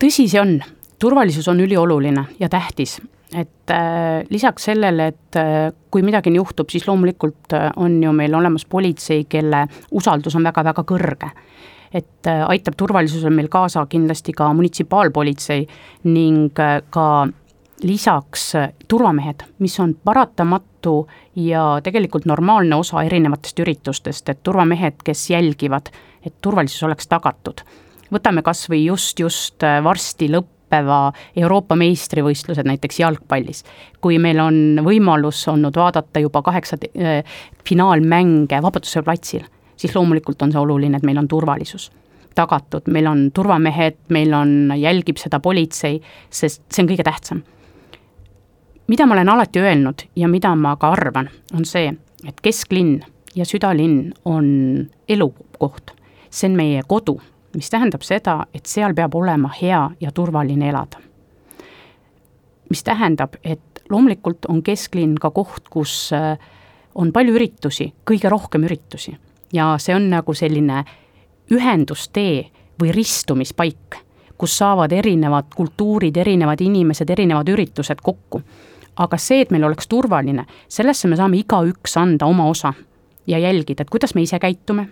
tõsi 0.01 0.25
see 0.27 0.41
on, 0.41 0.57
turvalisus 0.99 1.47
on 1.47 1.61
ülioluline 1.61 2.25
ja 2.39 2.49
tähtis, 2.49 2.97
et 3.33 3.71
äh, 3.71 4.23
lisaks 4.29 4.69
sellele, 4.69 5.07
et 5.13 5.37
äh, 5.39 5.71
kui 5.91 6.03
midagi 6.05 6.33
juhtub, 6.35 6.69
siis 6.69 6.87
loomulikult 6.87 7.53
äh, 7.53 7.71
on 7.75 8.01
ju 8.03 8.11
meil 8.13 8.35
olemas 8.35 8.65
politsei, 8.65 9.25
kelle 9.29 9.65
usaldus 9.91 10.35
on 10.35 10.49
väga-väga 10.49 10.85
kõrge 10.85 11.31
et 11.93 12.27
äh, 12.27 12.41
aitab 12.49 12.75
turvalisusele 12.77 13.33
meil 13.33 13.49
kaasa 13.53 13.85
kindlasti 13.89 14.33
ka 14.33 14.49
munitsipaalpolitsei 14.57 15.67
ning 16.09 16.59
äh, 16.59 16.81
ka 16.89 17.27
lisaks 17.83 18.55
äh, 18.55 18.71
turvamehed, 18.87 19.43
mis 19.59 19.79
on 19.79 19.95
paratamatu 20.03 21.07
ja 21.35 21.79
tegelikult 21.83 22.25
normaalne 22.25 22.75
osa 22.75 23.03
erinevatest 23.03 23.59
üritustest, 23.59 24.29
et 24.29 24.43
turvamehed, 24.43 25.01
kes 25.03 25.29
jälgivad, 25.29 25.91
et 26.25 26.35
turvalisus 26.41 26.83
oleks 26.83 27.07
tagatud. 27.07 27.63
võtame 28.13 28.43
kas 28.45 28.67
või 28.69 28.85
just, 28.85 29.19
just 29.19 29.63
äh, 29.63 29.83
varsti 29.83 30.31
lõppeva 30.73 31.13
Euroopa 31.37 31.75
meistrivõistlused 31.75 32.65
näiteks 32.65 32.99
jalgpallis. 32.99 33.63
kui 34.01 34.17
meil 34.19 34.39
on 34.39 34.79
võimalus 34.83 35.47
olnud 35.47 35.75
vaadata 35.75 36.19
juba 36.19 36.41
kaheksa 36.41 36.77
äh, 36.97 37.23
finaalmänge 37.65 38.61
Vabaduse 38.61 39.01
platsil, 39.01 39.43
siis 39.75 39.95
loomulikult 39.95 40.41
on 40.41 40.51
see 40.51 40.59
oluline, 40.59 40.97
et 40.97 41.03
meil 41.03 41.17
on 41.17 41.27
turvalisus 41.27 41.91
tagatud, 42.35 42.87
meil 42.87 43.05
on 43.07 43.31
turvamehed, 43.31 43.97
meil 44.09 44.33
on, 44.33 44.73
jälgib 44.75 45.17
seda 45.17 45.39
politsei, 45.39 46.01
sest 46.29 46.63
see 46.73 46.81
on 46.81 46.89
kõige 46.89 47.03
tähtsam 47.03 47.43
mida 48.87 49.05
ma 49.05 49.13
olen 49.13 49.29
alati 49.29 49.59
öelnud 49.59 50.07
ja 50.15 50.27
mida 50.27 50.55
ma 50.55 50.75
ka 50.75 50.91
arvan, 50.91 51.29
on 51.53 51.65
see, 51.65 51.93
et 52.27 52.41
kesklinn 52.41 53.03
ja 53.35 53.45
südalinn 53.45 54.13
on 54.25 54.89
elukoht. 55.07 55.93
see 56.29 56.49
on 56.49 56.55
meie 56.57 56.81
kodu, 56.87 57.19
mis 57.55 57.69
tähendab 57.69 58.01
seda, 58.01 58.45
et 58.53 58.65
seal 58.65 58.95
peab 58.97 59.15
olema 59.15 59.51
hea 59.61 59.89
ja 60.01 60.11
turvaline 60.11 60.69
elada. 60.69 60.97
mis 62.69 62.83
tähendab, 62.83 63.35
et 63.43 63.83
loomulikult 63.89 64.45
on 64.49 64.63
kesklinn 64.63 65.15
ka 65.21 65.29
koht, 65.29 65.69
kus 65.69 66.13
äh, 66.13 66.37
on 66.95 67.11
palju 67.13 67.35
üritusi, 67.35 67.93
kõige 68.05 68.29
rohkem 68.29 68.63
üritusi 68.63 69.17
ja 69.53 69.75
see 69.77 69.95
on 69.95 70.09
nagu 70.09 70.33
selline 70.33 70.83
ühendustee 71.51 72.49
või 72.81 72.91
ristumispaik, 72.91 73.97
kus 74.37 74.57
saavad 74.57 74.91
erinevad 74.91 75.53
kultuurid, 75.55 76.17
erinevad 76.17 76.61
inimesed, 76.61 77.09
erinevad 77.09 77.49
üritused 77.49 78.01
kokku 78.01 78.41
aga 78.97 79.17
see, 79.17 79.41
et 79.43 79.51
meil 79.53 79.65
oleks 79.67 79.87
turvaline, 79.89 80.45
sellesse 80.71 81.09
me 81.09 81.17
saame 81.19 81.39
igaüks 81.41 81.97
anda 81.99 82.27
oma 82.29 82.45
osa 82.49 82.73
ja 83.27 83.39
jälgida, 83.39 83.83
et 83.83 83.89
kuidas 83.89 84.15
me 84.15 84.23
ise 84.25 84.39
käitume, 84.39 84.87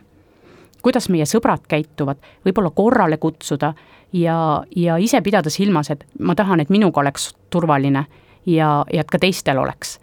kuidas 0.81 1.09
meie 1.09 1.25
sõbrad 1.25 1.65
käituvad, 1.67 2.17
võib-olla 2.45 2.71
korrale 2.75 3.17
kutsuda 3.17 3.73
ja, 4.13 4.63
ja 4.75 4.97
ise 4.97 5.21
pidada 5.21 5.49
silmas, 5.49 5.89
et 5.89 6.05
ma 6.19 6.35
tahan, 6.35 6.59
et 6.59 6.69
minuga 6.69 7.01
oleks 7.01 7.31
turvaline 7.49 8.05
ja, 8.45 8.71
ja 8.93 9.01
et 9.01 9.11
ka 9.11 9.19
teistel 9.19 9.57
oleks. 9.57 9.99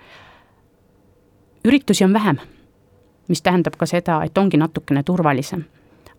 üritusi 1.64 2.04
on 2.04 2.12
vähem, 2.12 2.38
mis 3.28 3.42
tähendab 3.42 3.76
ka 3.76 3.86
seda, 3.86 4.22
et 4.24 4.38
ongi 4.38 4.56
natukene 4.56 5.02
turvalisem. 5.02 5.64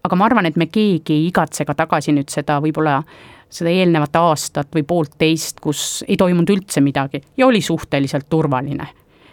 aga 0.04 0.16
ma 0.16 0.25
arvan, 0.25 0.46
et 0.46 0.56
me 0.56 0.66
keegi 0.66 1.13
ei 1.13 1.28
igatse 1.28 1.66
ka 1.66 1.74
tagasi 1.74 2.12
nüüd 2.12 2.30
seda 2.30 2.60
võib-olla 2.62 3.04
seda 3.50 3.70
eelnevat 3.70 4.16
aastat 4.16 4.70
või 4.75 4.84
poolteist, 4.86 5.60
kus 5.60 6.04
ei 6.08 6.18
toimunud 6.18 6.50
üldse 6.54 6.82
midagi 6.82 7.22
ja 7.38 7.48
oli 7.48 7.62
suhteliselt 7.62 8.30
turvaline. 8.30 8.88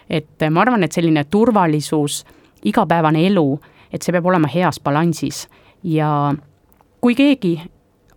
et 0.09 0.49
ma 0.51 0.61
arvan, 0.61 0.83
et 0.83 0.91
selline 0.91 1.23
turvalisus, 1.23 2.25
igapäevane 2.63 3.25
elu, 3.27 3.59
et 3.91 4.01
see 4.01 4.13
peab 4.15 4.25
olema 4.25 4.49
heas 4.51 4.79
balansis. 4.83 5.45
Ja 5.83 6.33
kui 7.01 7.15
keegi 7.15 7.57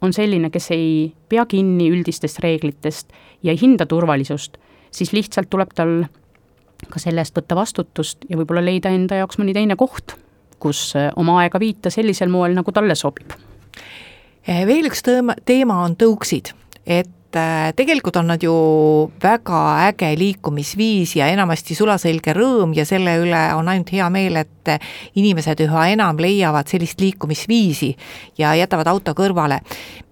on 0.02 0.14
selline, 0.16 0.50
kes 0.50 0.70
ei 0.74 1.12
pea 1.28 1.44
kinni 1.46 1.90
üldistest 1.92 2.40
reeglitest 2.44 3.12
ja 3.42 3.52
ei 3.52 3.60
hinda 3.60 3.86
turvalisust, 3.86 4.56
siis 4.90 5.12
lihtsalt 5.12 5.50
tuleb 5.50 5.74
tal 5.76 6.02
ka 6.90 7.02
selle 7.02 7.20
eest 7.20 7.36
võtta 7.36 7.58
vastutust 7.58 8.24
ja 8.28 8.38
võib-olla 8.40 8.64
leida 8.64 8.92
enda 8.94 9.20
jaoks 9.20 9.38
mõni 9.40 9.52
teine 9.54 9.76
koht, 9.76 10.16
kus 10.60 10.94
oma 11.16 11.38
aega 11.42 11.60
viita 11.60 11.92
sellisel 11.92 12.32
moel, 12.32 12.56
nagu 12.56 12.72
talle 12.72 12.96
sobib. 12.96 13.36
Eh, 14.48 14.64
veel 14.66 14.88
üks 14.88 15.04
teema 15.04 15.82
on 15.84 15.96
tõuksid, 16.00 16.54
et 16.86 17.10
eh, 17.38 17.70
tegelikult 17.76 18.16
on 18.20 18.30
nad 18.32 18.42
ju 18.42 18.54
väga 19.22 19.60
äge 19.88 20.10
liikumisviis 20.18 21.16
ja 21.18 21.30
enamasti 21.32 21.76
sulaselge 21.78 22.34
rõõm 22.36 22.74
ja 22.76 22.84
selle 22.88 23.16
üle 23.22 23.42
on 23.56 23.70
ainult 23.70 23.92
hea 23.94 24.08
meel, 24.12 24.40
et 24.42 24.74
inimesed 25.18 25.64
üha 25.66 25.86
enam 25.94 26.20
leiavad 26.20 26.68
sellist 26.70 27.00
liikumisviisi 27.00 27.94
ja 28.38 28.54
jätavad 28.58 28.90
auto 28.92 29.14
kõrvale. 29.18 29.60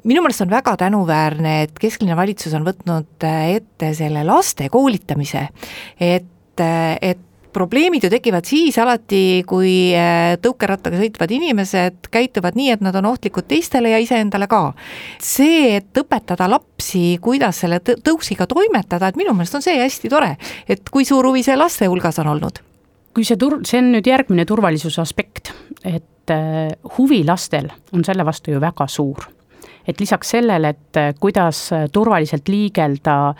minu 0.05 0.23
meelest 0.23 0.47
on 0.47 0.51
väga 0.51 0.77
tänuväärne, 0.77 1.63
et 1.63 1.79
kesklinna 1.79 2.17
valitsus 2.17 2.55
on 2.55 2.65
võtnud 2.65 3.29
eh, 3.29 3.57
ette 3.57 3.95
selle 3.95 4.25
laste 4.25 4.69
koolitamise, 4.69 5.49
et 6.01 6.35
et 6.59 7.28
probleemid 7.53 8.05
ju 8.05 8.11
tekivad 8.11 8.47
siis 8.49 8.77
alati, 8.79 9.43
kui 9.49 9.91
äh, 9.97 10.37
tõukerattaga 10.43 11.01
sõitvad 11.01 11.33
inimesed 11.35 12.09
käituvad 12.13 12.59
nii, 12.59 12.71
et 12.75 12.85
nad 12.85 12.97
on 12.99 13.09
ohtlikud 13.11 13.49
teistele 13.49 13.93
ja 13.93 14.01
iseendale 14.03 14.49
ka. 14.51 14.73
see, 15.23 15.77
et 15.79 16.01
õpetada 16.01 16.49
lapsi, 16.51 17.19
kuidas 17.23 17.63
selle 17.65 17.81
tõuksiga 17.81 18.47
toimetada, 18.51 19.09
et 19.09 19.19
minu 19.21 19.35
meelest 19.37 19.59
on 19.59 19.65
see 19.65 19.79
hästi 19.81 20.11
tore, 20.13 20.35
et 20.69 20.91
kui 20.91 21.05
suur 21.09 21.27
huvi 21.27 21.43
see 21.47 21.57
laste 21.57 21.89
hulgas 21.89 22.19
on 22.23 22.35
olnud? 22.35 22.63
kui 23.15 23.25
see 23.27 23.39
tur-, 23.41 23.63
see 23.67 23.81
on 23.83 23.93
nüüd 23.97 24.07
järgmine 24.07 24.45
turvalisuse 24.47 25.01
aspekt, 25.03 25.53
et 25.85 26.31
äh, 26.35 26.69
huvi 26.99 27.25
lastel 27.27 27.71
on 27.93 28.05
selle 28.07 28.27
vastu 28.27 28.55
ju 28.55 28.61
väga 28.63 28.87
suur. 28.87 29.29
et 29.89 30.01
lisaks 30.01 30.37
sellele, 30.37 30.69
et 30.69 31.01
äh, 31.01 31.15
kuidas 31.21 31.71
turvaliselt 31.93 32.49
liigelda 32.49 33.35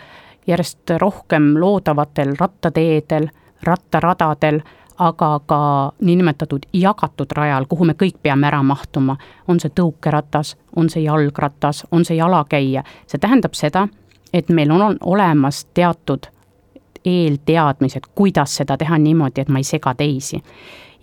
järjest 0.49 0.97
rohkem 0.97 1.53
loodavatel 1.61 2.33
rattateedel 2.39 3.29
rattaradadel, 3.63 4.61
aga 4.99 5.39
ka 5.45 5.91
niinimetatud 6.01 6.65
jagatud 6.73 7.31
rajal, 7.35 7.65
kuhu 7.69 7.85
me 7.87 7.93
kõik 7.93 8.17
peame 8.23 8.47
ära 8.47 8.63
mahtuma. 8.63 9.17
on 9.47 9.59
see 9.59 9.69
tõukeratas, 9.69 10.55
on 10.75 10.89
see 10.89 11.03
jalgratas, 11.03 11.85
on 11.91 12.05
see 12.05 12.17
jalakäija, 12.17 12.83
see 13.07 13.19
tähendab 13.19 13.53
seda, 13.53 13.87
et 14.33 14.49
meil 14.49 14.71
on 14.71 14.97
olemas 15.01 15.65
teatud 15.73 16.27
eelteadmised, 17.05 18.11
kuidas 18.15 18.55
seda 18.55 18.77
teha 18.77 18.97
niimoodi, 18.97 19.41
et 19.41 19.49
ma 19.49 19.59
ei 19.59 19.63
sega 19.63 19.93
teisi. 19.95 20.43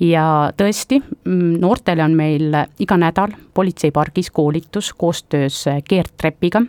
ja 0.01 0.53
tõesti, 0.57 1.01
mm, 1.01 1.57
noortele 1.61 2.05
on 2.05 2.15
meil 2.15 2.53
iga 2.79 2.97
nädal 2.97 3.33
politseipargis 3.55 4.31
koolitus 4.31 4.93
koostöös 4.93 5.65
keerdtrepiga, 5.89 6.63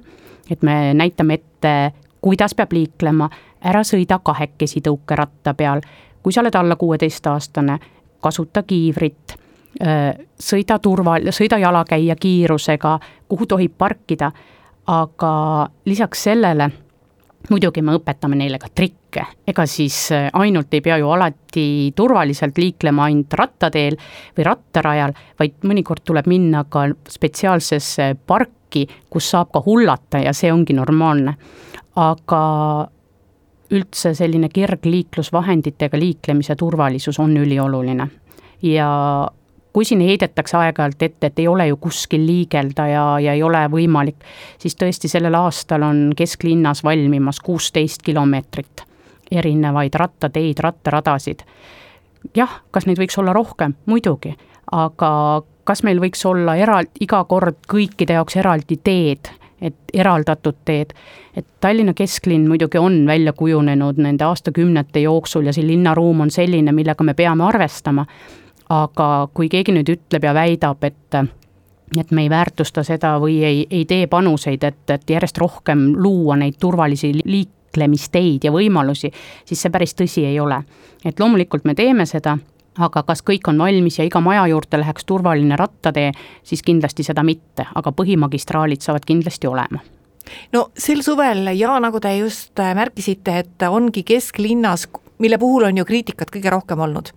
et 0.51 0.63
me 0.63 0.93
näitame 0.93 1.33
ette, 1.33 1.91
kuidas 2.21 2.55
peab 2.55 2.71
liiklema 2.71 3.29
ära 3.63 3.83
sõida 3.83 4.19
kahekesi 4.23 4.81
tõukeratta 4.85 5.53
peal, 5.53 5.81
kui 6.23 6.33
sa 6.33 6.41
oled 6.41 6.55
alla 6.55 6.75
kuueteistaastane, 6.75 7.79
kasuta 8.21 8.63
kiivrit, 8.63 9.35
sõida 10.39 10.79
turval-, 10.81 11.31
sõida 11.31 11.59
jalakäija 11.61 12.15
kiirusega, 12.19 12.97
kuhu 13.29 13.45
tohib 13.45 13.77
parkida, 13.77 14.31
aga 14.87 15.31
lisaks 15.85 16.23
sellele 16.29 16.69
muidugi 17.49 17.81
me 17.85 17.95
õpetame 17.95 18.37
neile 18.39 18.59
ka 18.59 18.69
trikke, 18.73 19.23
ega 19.47 19.65
siis 19.69 20.09
ainult 20.11 20.73
ei 20.73 20.81
pea 20.83 20.97
ju 20.99 21.11
alati 21.13 21.93
turvaliselt 21.95 22.57
liiklema 22.59 23.07
ainult 23.07 23.33
rattateel 23.39 23.95
või 24.37 24.47
rattarajal, 24.47 25.15
vaid 25.39 25.63
mõnikord 25.67 26.03
tuleb 26.07 26.27
minna 26.27 26.65
ka 26.69 26.87
spetsiaalsesse 27.11 28.13
parki, 28.27 28.87
kus 29.09 29.31
saab 29.31 29.53
ka 29.53 29.63
hullata 29.65 30.21
ja 30.25 30.33
see 30.35 30.51
ongi 30.51 30.75
normaalne. 30.75 31.37
aga 31.97 32.41
üldse 33.71 34.13
selline 34.15 34.49
kergliiklusvahenditega 34.53 35.99
liiklemise 35.99 36.55
turvalisus 36.55 37.19
on 37.19 37.37
ülioluline. 37.37 38.07
Ja 38.61 38.89
kui 39.73 39.85
siin 39.85 40.01
heidetakse 40.01 40.57
aeg-ajalt 40.57 41.03
ette, 41.05 41.27
et 41.27 41.39
ei 41.39 41.47
ole 41.47 41.67
ju 41.67 41.77
kuskil 41.77 42.23
liigelda 42.25 42.87
ja, 42.87 43.05
ja 43.21 43.33
ei 43.37 43.43
ole 43.43 43.65
võimalik, 43.69 44.23
siis 44.57 44.75
tõesti 44.75 45.11
sellel 45.11 45.35
aastal 45.37 45.85
on 45.85 46.13
kesklinnas 46.17 46.83
valmimas 46.83 47.39
kuusteist 47.45 48.01
kilomeetrit 48.01 48.87
erinevaid 49.31 49.95
rattateid, 49.95 50.59
rattaradasid. 50.59 51.43
jah, 52.35 52.61
kas 52.71 52.87
neid 52.87 52.99
võiks 52.99 53.19
olla 53.19 53.33
rohkem, 53.33 53.75
muidugi, 53.85 54.33
aga 54.71 55.43
kas 55.67 55.83
meil 55.83 55.99
võiks 56.01 56.23
olla 56.25 56.55
era-, 56.55 56.83
iga 56.99 57.23
kord 57.27 57.59
kõikide 57.69 58.17
jaoks 58.17 58.39
eraldi 58.39 58.79
teed, 58.83 59.29
et 59.61 59.75
eraldatud 59.93 60.55
teed, 60.65 60.91
et 61.35 61.45
Tallinna 61.59 61.93
kesklinn 61.97 62.47
muidugi 62.47 62.77
on 62.77 62.99
välja 63.07 63.33
kujunenud 63.33 63.97
nende 63.97 64.23
aastakümnete 64.23 65.01
jooksul 65.01 65.45
ja 65.49 65.53
see 65.53 65.65
linnaruum 65.67 66.21
on 66.27 66.31
selline, 66.31 66.71
millega 66.71 67.03
me 67.03 67.13
peame 67.17 67.43
arvestama 67.43 68.05
aga 68.69 69.27
kui 69.33 69.49
keegi 69.51 69.73
nüüd 69.75 69.89
ütleb 69.91 70.25
ja 70.27 70.33
väidab, 70.35 70.83
et 70.83 71.19
et 71.95 72.09
me 72.11 72.25
ei 72.25 72.29
väärtusta 72.29 72.83
seda 72.83 73.13
või 73.23 73.37
ei, 73.47 73.61
ei 73.71 73.85
tee 73.87 74.09
panuseid, 74.11 74.63
et, 74.67 74.89
et 74.91 75.09
järjest 75.09 75.37
rohkem 75.39 75.93
luua 75.95 76.35
neid 76.35 76.57
turvalisi 76.59 77.13
liiklemisteid 77.23 78.43
ja 78.43 78.51
võimalusi, 78.51 79.07
siis 79.47 79.61
see 79.63 79.71
päris 79.71 79.95
tõsi 79.95 80.25
ei 80.27 80.39
ole. 80.39 80.59
et 81.05 81.19
loomulikult 81.19 81.63
me 81.63 81.75
teeme 81.75 82.05
seda, 82.05 82.37
aga 82.77 83.03
kas 83.07 83.23
kõik 83.25 83.49
on 83.51 83.59
valmis 83.61 83.99
ja 83.99 84.05
iga 84.07 84.21
maja 84.23 84.45
juurde 84.51 84.79
läheks 84.81 85.05
turvaline 85.07 85.57
rattatee, 85.59 86.11
siis 86.43 86.63
kindlasti 86.65 87.05
seda 87.07 87.23
mitte, 87.27 87.67
aga 87.75 87.93
põhimagistraalid 87.95 88.83
saavad 88.85 89.05
kindlasti 89.07 89.49
olema. 89.49 89.83
No 90.53 90.67
sel 90.77 91.03
suvel 91.05 91.53
ja 91.55 91.77
nagu 91.79 92.01
te 92.03 92.11
just 92.17 92.57
märkisite, 92.57 93.37
et 93.43 93.67
ongi 93.69 94.03
kesklinnas, 94.07 94.87
mille 95.23 95.39
puhul 95.39 95.69
on 95.69 95.77
ju 95.79 95.85
kriitikat 95.87 96.31
kõige 96.33 96.51
rohkem 96.51 96.83
olnud, 96.83 97.13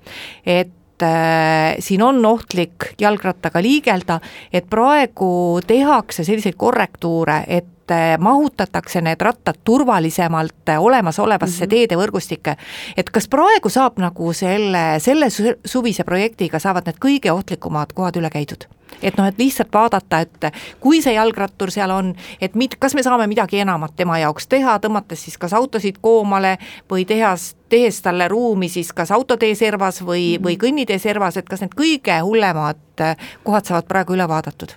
et 0.47 1.03
äh, 1.05 1.75
siin 1.83 2.05
on 2.07 2.23
ohtlik 2.27 2.93
jalgrattaga 3.01 3.63
liigelda, 3.63 4.21
et 4.53 4.71
praegu 4.71 5.33
tehakse 5.67 6.25
selliseid 6.27 6.59
korrektuure, 6.61 7.43
et 7.49 7.80
äh, 7.91 8.19
mahutatakse 8.19 9.01
need 9.01 9.21
rattad 9.21 9.61
turvalisemalt 9.65 10.75
olemasolevasse 10.79 11.65
mm 11.65 11.67
-hmm. 11.67 11.71
teedevõrgustikke. 11.71 12.57
et 12.97 13.11
kas 13.11 13.29
praegu 13.29 13.69
saab 13.69 13.99
nagu 13.99 14.33
selle, 14.33 14.99
selle 14.99 15.27
suvise 15.65 16.05
projektiga 16.05 16.59
saavad 16.59 16.87
need 16.87 16.99
kõige 17.05 17.33
ohtlikumad 17.33 17.93
kohad 17.93 18.17
üle 18.17 18.31
käidud? 18.31 18.65
et 19.03 19.17
noh, 19.17 19.27
et 19.27 19.39
lihtsalt 19.39 19.73
vaadata, 19.73 20.21
et 20.21 20.53
kui 20.81 21.03
see 21.03 21.15
jalgrattur 21.15 21.71
seal 21.71 21.91
on, 21.91 22.15
et 22.41 22.55
mit-, 22.55 22.77
kas 22.79 22.95
me 22.95 23.03
saame 23.03 23.27
midagi 23.27 23.61
enamat 23.65 23.97
tema 23.97 24.19
jaoks 24.19 24.49
teha, 24.51 24.79
tõmmates 24.79 25.25
siis 25.25 25.39
kas 25.39 25.53
autosid 25.57 26.01
koomale 26.01 26.59
või 26.91 27.07
tehas, 27.09 27.55
tehes 27.69 28.03
talle 28.03 28.29
ruumi 28.29 28.69
siis 28.69 28.93
kas 28.93 29.11
autotee 29.11 29.55
servas 29.55 30.03
või, 30.03 30.39
või 30.43 30.59
kõnnitee 30.61 30.99
servas, 30.99 31.37
et 31.37 31.49
kas 31.49 31.61
need 31.61 31.77
kõige 31.79 32.21
hullemad 32.21 33.07
kohad 33.45 33.65
saavad 33.65 33.89
praegu 33.89 34.19
üle 34.19 34.29
vaadatud? 34.29 34.77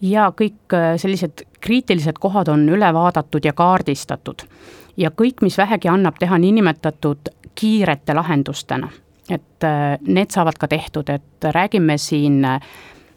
Ja 0.00 0.32
kõik 0.36 0.74
äh, 0.74 0.96
sellised 0.96 1.44
kriitilised 1.60 2.20
kohad 2.20 2.48
on 2.48 2.68
üle 2.68 2.92
vaadatud 2.94 3.44
ja 3.44 3.52
kaardistatud. 3.52 4.44
Ja 4.96 5.10
kõik, 5.10 5.42
mis 5.42 5.58
vähegi 5.58 5.88
annab 5.88 6.18
teha 6.18 6.38
niinimetatud 6.38 7.30
kiirete 7.58 8.14
lahendustena, 8.14 8.90
et 9.30 9.64
äh, 9.66 9.96
need 10.06 10.30
saavad 10.34 10.58
ka 10.58 10.68
tehtud, 10.68 11.10
et 11.10 11.50
räägime 11.54 11.98
siin 11.98 12.44
äh, 12.44 12.60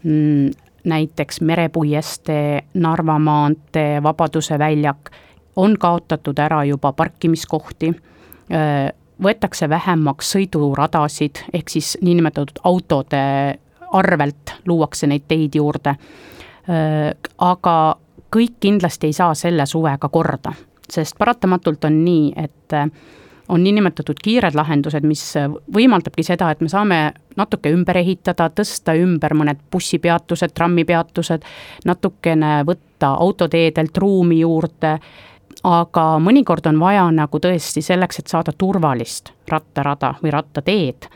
Mm, 0.03 0.51
näiteks 0.83 1.41
Merepuiestee, 1.41 2.61
Narva 2.73 3.19
maantee, 3.19 4.03
Vabaduse 4.03 4.59
väljak, 4.59 5.09
on 5.55 5.77
kaotatud 5.79 6.39
ära 6.39 6.63
juba 6.65 6.93
parkimiskohti, 6.93 7.91
võetakse 9.23 9.69
vähemaks 9.69 10.31
sõiduradasid, 10.33 11.43
ehk 11.53 11.69
siis 11.69 11.97
niinimetatud 12.01 12.63
autode 12.63 13.21
arvelt 13.91 14.55
luuakse 14.65 15.07
neid 15.07 15.27
teid 15.27 15.55
juurde, 15.55 15.93
aga 16.67 17.75
kõik 18.31 18.59
kindlasti 18.59 19.09
ei 19.09 19.13
saa 19.13 19.33
selle 19.35 19.65
suvega 19.65 20.09
korda, 20.09 20.53
sest 20.89 21.17
paratamatult 21.17 21.89
on 21.89 22.03
nii, 22.05 22.33
et 22.37 22.75
on 23.51 23.63
niinimetatud 23.63 24.15
kiired 24.23 24.55
lahendused, 24.55 25.03
mis 25.03 25.23
võimaldabki 25.75 26.23
seda, 26.23 26.51
et 26.53 26.61
me 26.63 26.69
saame 26.71 26.99
natuke 27.35 27.71
ümber 27.73 27.99
ehitada, 27.99 28.47
tõsta 28.55 28.95
ümber 28.95 29.35
mõned 29.35 29.59
bussipeatused, 29.71 30.53
trammipeatused, 30.55 31.43
natukene 31.85 32.61
võtta 32.67 33.11
autoteedelt 33.25 33.97
ruumi 33.97 34.39
juurde, 34.39 34.93
aga 35.67 36.05
mõnikord 36.23 36.69
on 36.71 36.79
vaja 36.79 37.09
nagu 37.11 37.41
tõesti 37.43 37.83
selleks, 37.83 38.21
et 38.21 38.31
saada 38.31 38.53
turvalist 38.57 39.33
rattarada 39.51 40.15
või 40.23 40.31
rattateed, 40.31 41.09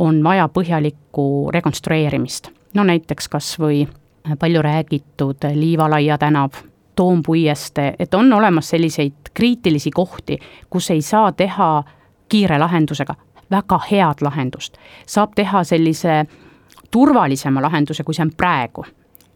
on 0.00 0.22
vaja 0.24 0.48
põhjalikku 0.48 1.50
rekonstrueerimist. 1.54 2.50
no 2.74 2.82
näiteks 2.84 3.28
kas 3.28 3.52
või 3.60 3.84
palju 4.38 4.62
räägitud 4.62 5.36
Liivalaia 5.54 6.18
tänav 6.18 6.50
Toompuiestee, 6.96 7.94
et 7.98 8.14
on 8.14 8.32
olemas 8.32 8.68
selliseid 8.68 9.12
kriitilisi 9.34 9.90
kohti, 9.90 10.38
kus 10.70 10.90
ei 10.90 11.02
saa 11.02 11.32
teha 11.32 11.84
kiire 12.28 12.58
lahendusega 12.58 13.14
väga 13.50 13.80
head 13.90 14.20
lahendust. 14.20 14.76
saab 15.06 15.32
teha 15.34 15.64
sellise 15.64 16.24
turvalisema 16.90 17.62
lahenduse, 17.62 18.04
kui 18.04 18.14
see 18.14 18.24
on 18.24 18.32
praegu. 18.36 18.84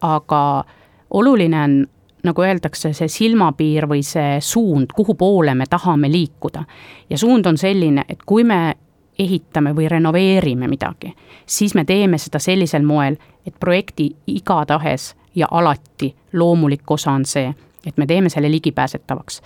aga 0.00 0.64
oluline 1.10 1.62
on, 1.62 1.86
nagu 2.24 2.42
öeldakse, 2.42 2.92
see 2.92 3.08
silmapiir 3.08 3.86
või 3.90 4.02
see 4.02 4.40
suund, 4.40 4.92
kuhu 4.94 5.14
poole 5.14 5.54
me 5.54 5.66
tahame 5.70 6.10
liikuda. 6.12 6.64
ja 7.10 7.18
suund 7.18 7.46
on 7.46 7.58
selline, 7.58 8.04
et 8.08 8.22
kui 8.26 8.44
me 8.44 8.74
ehitame 9.18 9.74
või 9.74 9.88
renoveerime 9.88 10.68
midagi, 10.68 11.14
siis 11.46 11.74
me 11.74 11.84
teeme 11.84 12.18
seda 12.18 12.38
sellisel 12.38 12.82
moel, 12.82 13.16
et 13.46 13.54
projekti 13.60 14.10
igatahes 14.26 15.14
ja 15.34 15.48
alati 15.50 16.14
loomulik 16.32 16.90
osa 16.90 17.12
on 17.12 17.24
see, 17.24 17.54
et 17.86 17.96
me 17.96 18.06
teeme 18.06 18.28
selle 18.28 18.50
ligipääsetavaks. 18.50 19.42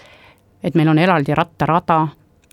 et 0.62 0.74
meil 0.74 0.88
on 0.88 0.98
eraldi 0.98 1.34
rattarada, 1.34 2.08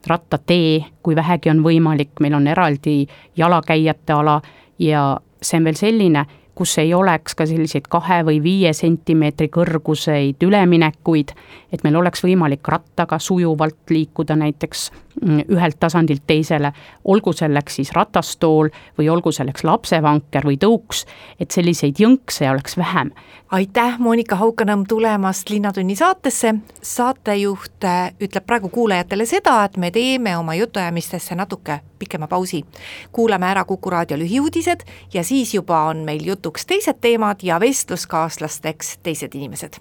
rattatee, 0.08 0.86
kui 1.04 1.16
vähegi 1.16 1.50
on 1.50 1.64
võimalik, 1.64 2.10
meil 2.20 2.34
on 2.34 2.48
eraldi 2.48 3.08
jalakäijate 3.38 4.14
ala 4.14 4.42
ja 4.80 5.20
see 5.42 5.58
on 5.58 5.64
veel 5.64 5.76
selline, 5.76 6.26
kus 6.60 6.78
ei 6.78 6.94
oleks 6.94 7.36
ka 7.40 7.46
selliseid 7.48 7.86
kahe 7.88 8.18
või 8.28 8.42
viie 8.44 8.74
sentimeetri 8.76 9.48
kõrguseid 9.48 10.44
üleminekuid, 10.44 11.32
et 11.72 11.84
meil 11.86 11.96
oleks 11.96 12.24
võimalik 12.26 12.68
rattaga 12.68 13.20
sujuvalt 13.20 13.94
liikuda 13.94 14.36
näiteks 14.36 14.90
ühelt 15.26 15.80
tasandilt 15.80 16.24
teisele, 16.28 16.72
olgu 17.06 17.34
selleks 17.34 17.76
siis 17.80 17.92
ratastool 17.96 18.70
või 18.98 19.10
olgu 19.10 19.32
selleks 19.32 19.64
lapsevanker 19.64 20.46
või 20.48 20.58
tõuks, 20.62 21.06
et 21.40 21.52
selliseid 21.52 22.00
jõnkse 22.00 22.50
oleks 22.50 22.78
vähem. 22.78 23.12
aitäh, 23.52 24.00
Monika 24.00 24.36
Haukanõmm 24.36 24.86
tulemast 24.88 25.50
Linnatunni 25.50 25.96
saatesse, 25.96 26.56
saatejuht 26.82 27.84
äh, 27.84 28.14
ütleb 28.22 28.46
praegu 28.46 28.70
kuulajatele 28.70 29.26
seda, 29.26 29.64
et 29.64 29.78
me 29.78 29.92
teeme 29.92 30.38
oma 30.38 30.56
jutuajamistesse 30.56 31.36
natuke 31.36 31.80
pikema 32.00 32.28
pausi. 32.28 32.66
kuulame 33.12 33.46
ära 33.46 33.66
Kuku 33.66 33.90
raadio 33.90 34.18
lühiuudised 34.18 34.86
ja 35.14 35.24
siis 35.24 35.54
juba 35.54 35.84
on 35.84 35.98
meil 35.98 36.26
jutuks 36.26 36.66
teised 36.66 37.02
teemad 37.02 37.44
ja 37.44 37.60
vestluskaaslasteks 37.60 38.98
teised 39.04 39.36
inimesed. 39.36 39.76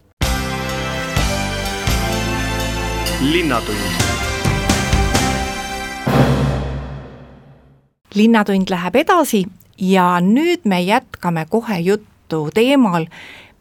linnatund 3.20 4.17
linnatund 8.14 8.70
läheb 8.70 8.96
edasi 8.96 9.44
ja 9.78 10.20
nüüd 10.20 10.64
me 10.64 10.80
jätkame 10.82 11.46
kohe 11.50 11.78
juttu 11.80 12.48
teemal, 12.54 13.06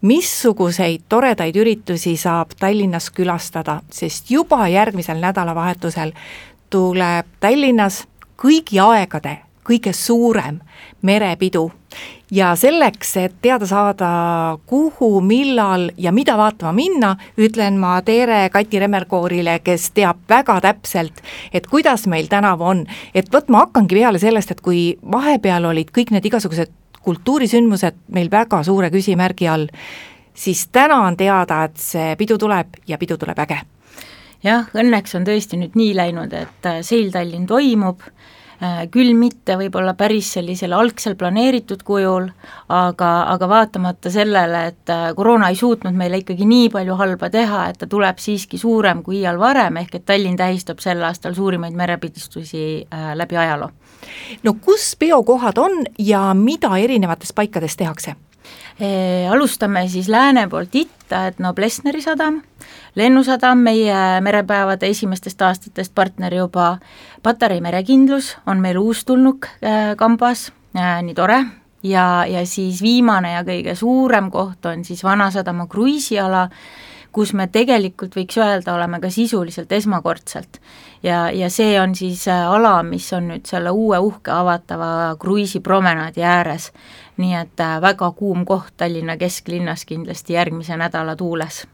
missuguseid 0.00 1.08
toredaid 1.08 1.56
üritusi 1.56 2.16
saab 2.16 2.54
Tallinnas 2.60 3.10
külastada, 3.10 3.80
sest 3.90 4.30
juba 4.30 4.68
järgmisel 4.68 5.20
nädalavahetusel 5.20 6.12
tuleb 6.70 7.26
Tallinnas 7.40 8.04
kõigi 8.38 8.80
aegade 8.82 9.38
kõige 9.68 9.92
suurem 9.92 10.60
merepidu 11.02 11.68
ja 12.30 12.52
selleks, 12.56 13.16
et 13.16 13.36
teada 13.42 13.66
saada, 13.66 14.08
kuhu, 14.66 15.20
millal 15.20 15.88
ja 15.96 16.12
mida 16.12 16.36
vaatama 16.38 16.72
minna, 16.76 17.14
ütlen 17.38 17.78
ma 17.80 17.98
tere 18.04 18.48
Kati 18.52 18.80
Remmerkoorile, 18.82 19.58
kes 19.64 19.90
teab 19.96 20.20
väga 20.28 20.60
täpselt, 20.64 21.22
et 21.52 21.66
kuidas 21.66 22.06
meil 22.06 22.28
tänav 22.28 22.60
on. 22.60 22.86
et 23.14 23.32
vot 23.32 23.48
ma 23.48 23.64
hakkangi 23.66 23.94
peale 23.94 24.18
sellest, 24.18 24.50
et 24.50 24.60
kui 24.60 24.98
vahepeal 25.12 25.64
olid 25.64 25.90
kõik 25.90 26.12
need 26.12 26.26
igasugused 26.26 26.72
kultuurisündmused 27.02 27.96
meil 28.12 28.30
väga 28.30 28.62
suure 28.62 28.90
küsimärgi 28.90 29.48
all, 29.48 29.68
siis 30.34 30.68
täna 30.68 31.00
on 31.06 31.16
teada, 31.16 31.64
et 31.64 31.76
see 31.76 32.16
pidu 32.16 32.38
tuleb 32.38 32.80
ja 32.86 32.98
pidu 32.98 33.16
tuleb 33.16 33.38
äge. 33.38 33.60
jah, 34.44 34.68
õnneks 34.74 35.16
on 35.16 35.24
tõesti 35.24 35.56
nüüd 35.56 35.74
nii 35.74 35.94
läinud, 35.96 36.32
et 36.32 36.68
Seil 36.82 37.10
Tallinn 37.10 37.46
toimub 37.46 38.02
Äh, 38.02 38.37
küll 38.90 39.14
mitte 39.14 39.54
võib-olla 39.58 39.94
päris 39.94 40.32
sellisel 40.34 40.72
algsel 40.74 41.14
planeeritud 41.18 41.82
kujul, 41.86 42.28
aga, 42.68 43.10
aga 43.34 43.48
vaatamata 43.48 44.10
sellele, 44.10 44.64
et 44.72 44.92
äh, 44.92 45.04
koroona 45.16 45.52
ei 45.52 45.58
suutnud 45.58 45.94
meile 45.98 46.18
ikkagi 46.22 46.46
nii 46.48 46.68
palju 46.74 46.98
halba 46.98 47.30
teha, 47.30 47.68
et 47.70 47.78
ta 47.78 47.86
tuleb 47.90 48.18
siiski 48.18 48.58
suurem 48.58 49.02
kui 49.06 49.20
iial 49.20 49.38
varem, 49.38 49.78
ehk 49.82 50.00
et 50.00 50.06
Tallinn 50.08 50.38
tähistab 50.38 50.82
sel 50.82 51.02
aastal 51.06 51.36
suurimaid 51.38 51.76
merepidistusi 51.78 52.64
äh, 52.82 53.10
läbi 53.14 53.36
ajaloo. 53.36 53.70
no 54.42 54.54
kus 54.54 54.96
peokohad 54.98 55.58
on 55.58 55.84
ja 55.98 56.34
mida 56.34 56.76
erinevates 56.78 57.32
paikades 57.32 57.76
tehakse? 57.76 58.16
Alustame 59.30 59.88
siis 59.88 60.08
lääne 60.08 60.48
poolt 60.48 60.74
itta, 60.78 61.26
et 61.26 61.38
no 61.42 61.54
Plessneri 61.54 62.02
sadam, 62.02 62.42
lennusadam, 62.94 63.58
meie 63.58 64.20
merepäevade 64.22 64.86
esimestest 64.86 65.42
aastatest 65.42 65.94
partner 65.94 66.34
juba, 66.34 66.78
Patarei 67.22 67.60
merekindlus 67.60 68.36
on 68.46 68.60
meil 68.62 68.78
uustulnuk 68.78 69.48
äh, 69.58 69.96
kambas 69.98 70.52
äh,, 70.76 71.00
nii 71.02 71.14
tore, 71.14 71.40
ja, 71.82 72.24
ja 72.28 72.44
siis 72.46 72.82
viimane 72.82 73.32
ja 73.32 73.42
kõige 73.46 73.74
suurem 73.78 74.30
koht 74.30 74.66
on 74.66 74.84
siis 74.84 75.02
Vanasadama 75.04 75.66
kruiisiala, 75.66 76.48
kus 77.12 77.32
me 77.34 77.48
tegelikult 77.50 78.14
võiks 78.14 78.38
öelda, 78.38 78.74
oleme 78.76 79.00
ka 79.00 79.10
sisuliselt 79.10 79.72
esmakordselt. 79.72 80.60
Ja, 81.02 81.30
ja 81.30 81.50
see 81.50 81.80
on 81.80 81.94
siis 81.94 82.28
äh, 82.28 82.50
ala, 82.50 82.82
mis 82.82 83.12
on 83.12 83.28
nüüd 83.32 83.46
selle 83.46 83.70
uue 83.70 83.98
uhke 83.98 84.30
avatava 84.30 85.16
kruiisipromenaadi 85.20 86.22
ääres. 86.22 86.72
nii 87.16 87.34
et 87.34 87.60
äh, 87.60 87.80
väga 87.80 88.10
kuum 88.10 88.44
koht 88.46 88.76
Tallinna 88.76 89.16
kesklinnas 89.16 89.84
kindlasti 89.84 90.32
järgmise 90.32 90.76
nädala 90.76 91.16
tuules. 91.16 91.66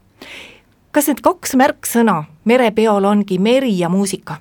kas 0.93 1.09
need 1.09 1.21
kaks 1.21 1.55
märksõna 1.55 2.25
merepeol 2.45 3.05
ongi 3.05 3.39
meri 3.39 3.79
ja 3.79 3.89
muusika? 3.89 4.37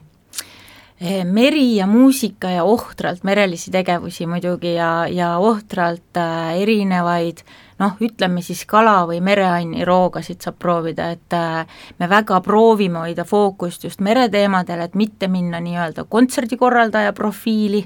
Eh, 1.01 1.25
meri 1.25 1.75
ja 1.75 1.87
muusika 1.87 2.49
ja 2.49 2.63
ohtralt 2.63 3.23
merelisi 3.23 3.71
tegevusi 3.71 4.27
muidugi 4.27 4.75
ja, 4.75 5.07
ja 5.07 5.37
ohtralt 5.37 6.17
äh, 6.17 6.61
erinevaid 6.61 7.41
noh, 7.79 7.95
ütleme 8.01 8.41
siis 8.45 8.65
kala 8.69 9.03
või 9.09 9.19
mereanni 9.23 9.85
roogasid 9.85 10.41
saab 10.43 10.59
proovida, 10.59 11.09
et 11.15 11.37
äh, 11.37 11.63
me 11.99 12.09
väga 12.09 12.41
proovime 12.45 13.05
hoida 13.05 13.25
fookust 13.25 13.83
just 13.87 14.01
mereteemadel, 14.01 14.85
et 14.85 14.95
mitte 14.95 15.27
minna 15.27 15.61
nii-öelda 15.63 16.05
kontserdikorraldaja 16.09 17.13
profiili 17.13 17.85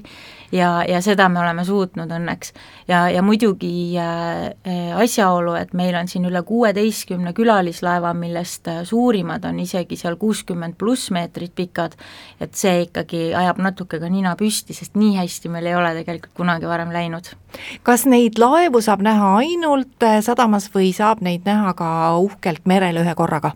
ja, 0.52 0.84
ja 0.88 1.00
seda 1.04 1.28
me 1.28 1.40
oleme 1.40 1.64
suutnud 1.64 2.10
õnneks. 2.10 2.52
ja, 2.88 3.08
ja 3.10 3.22
muidugi 3.22 3.98
äh, 3.98 4.46
äh, 4.66 4.96
asjaolu, 5.02 5.54
et 5.58 5.74
meil 5.76 5.96
on 5.98 6.08
siin 6.08 6.24
üle 6.28 6.42
kuueteistkümne 6.46 7.32
külalislaeva, 7.36 8.14
millest 8.14 8.68
äh, 8.68 8.82
suurimad 8.88 9.44
on 9.48 9.60
isegi 9.60 9.96
seal 9.96 10.16
kuuskümmend 10.16 10.78
pluss 10.78 11.10
meetrit 11.14 11.54
pikad, 11.54 11.96
et 12.40 12.54
see 12.54 12.86
ikkagi 12.86 13.32
ajab 13.36 13.62
natuke 13.62 14.00
ka 14.00 14.10
nina 14.12 14.34
püsti, 14.38 14.76
sest 14.76 14.96
nii 14.98 15.16
hästi 15.18 15.52
meil 15.52 15.68
ei 15.68 15.76
ole 15.78 15.94
tegelikult 16.00 16.34
kunagi 16.36 16.68
varem 16.68 16.92
läinud. 16.94 17.32
kas 17.82 18.06
neid 18.06 18.38
laevu 18.38 18.80
saab 18.84 19.02
näha 19.04 19.36
ainult 19.42 20.10
sadamas 20.24 20.70
või 20.74 20.92
saab 20.96 21.22
neid 21.24 21.46
näha 21.48 21.74
ka 21.74 21.88
uhkelt 22.18 22.66
merel 22.66 23.02
ühe 23.04 23.14
korraga? 23.14 23.54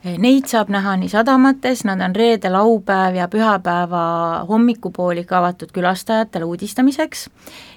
Neid 0.00 0.46
saab 0.48 0.70
näha 0.72 0.94
nii 0.96 1.10
sadamates, 1.12 1.82
nad 1.84 2.00
on 2.00 2.14
reede, 2.16 2.48
laupäev 2.48 3.18
ja 3.18 3.26
pühapäeva 3.28 4.04
hommikupoolik 4.48 5.32
avatud 5.36 5.74
külastajatele 5.76 6.46
uudistamiseks. 6.48 7.26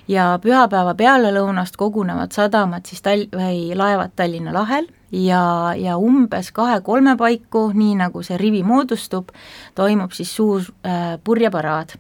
Ja 0.08 0.40
pühapäeva 0.40 0.94
pealelõunast 0.96 1.76
kogunevad 1.76 2.32
sadamad 2.32 2.88
siis 2.88 3.04
Tal-, 3.04 3.28
või 3.28 3.76
laevad 3.76 4.14
Tallinna 4.16 4.54
lahel 4.56 4.88
ja, 5.12 5.74
ja 5.76 5.98
umbes 6.00 6.54
kahe-kolme 6.56 7.18
paiku, 7.20 7.66
nii 7.76 7.98
nagu 8.00 8.24
see 8.24 8.40
rivi 8.40 8.64
moodustub, 8.64 9.34
toimub 9.76 10.16
siis 10.16 10.32
suur 10.32 10.64
äh, 10.88 11.18
purjeparaad. 11.24 11.98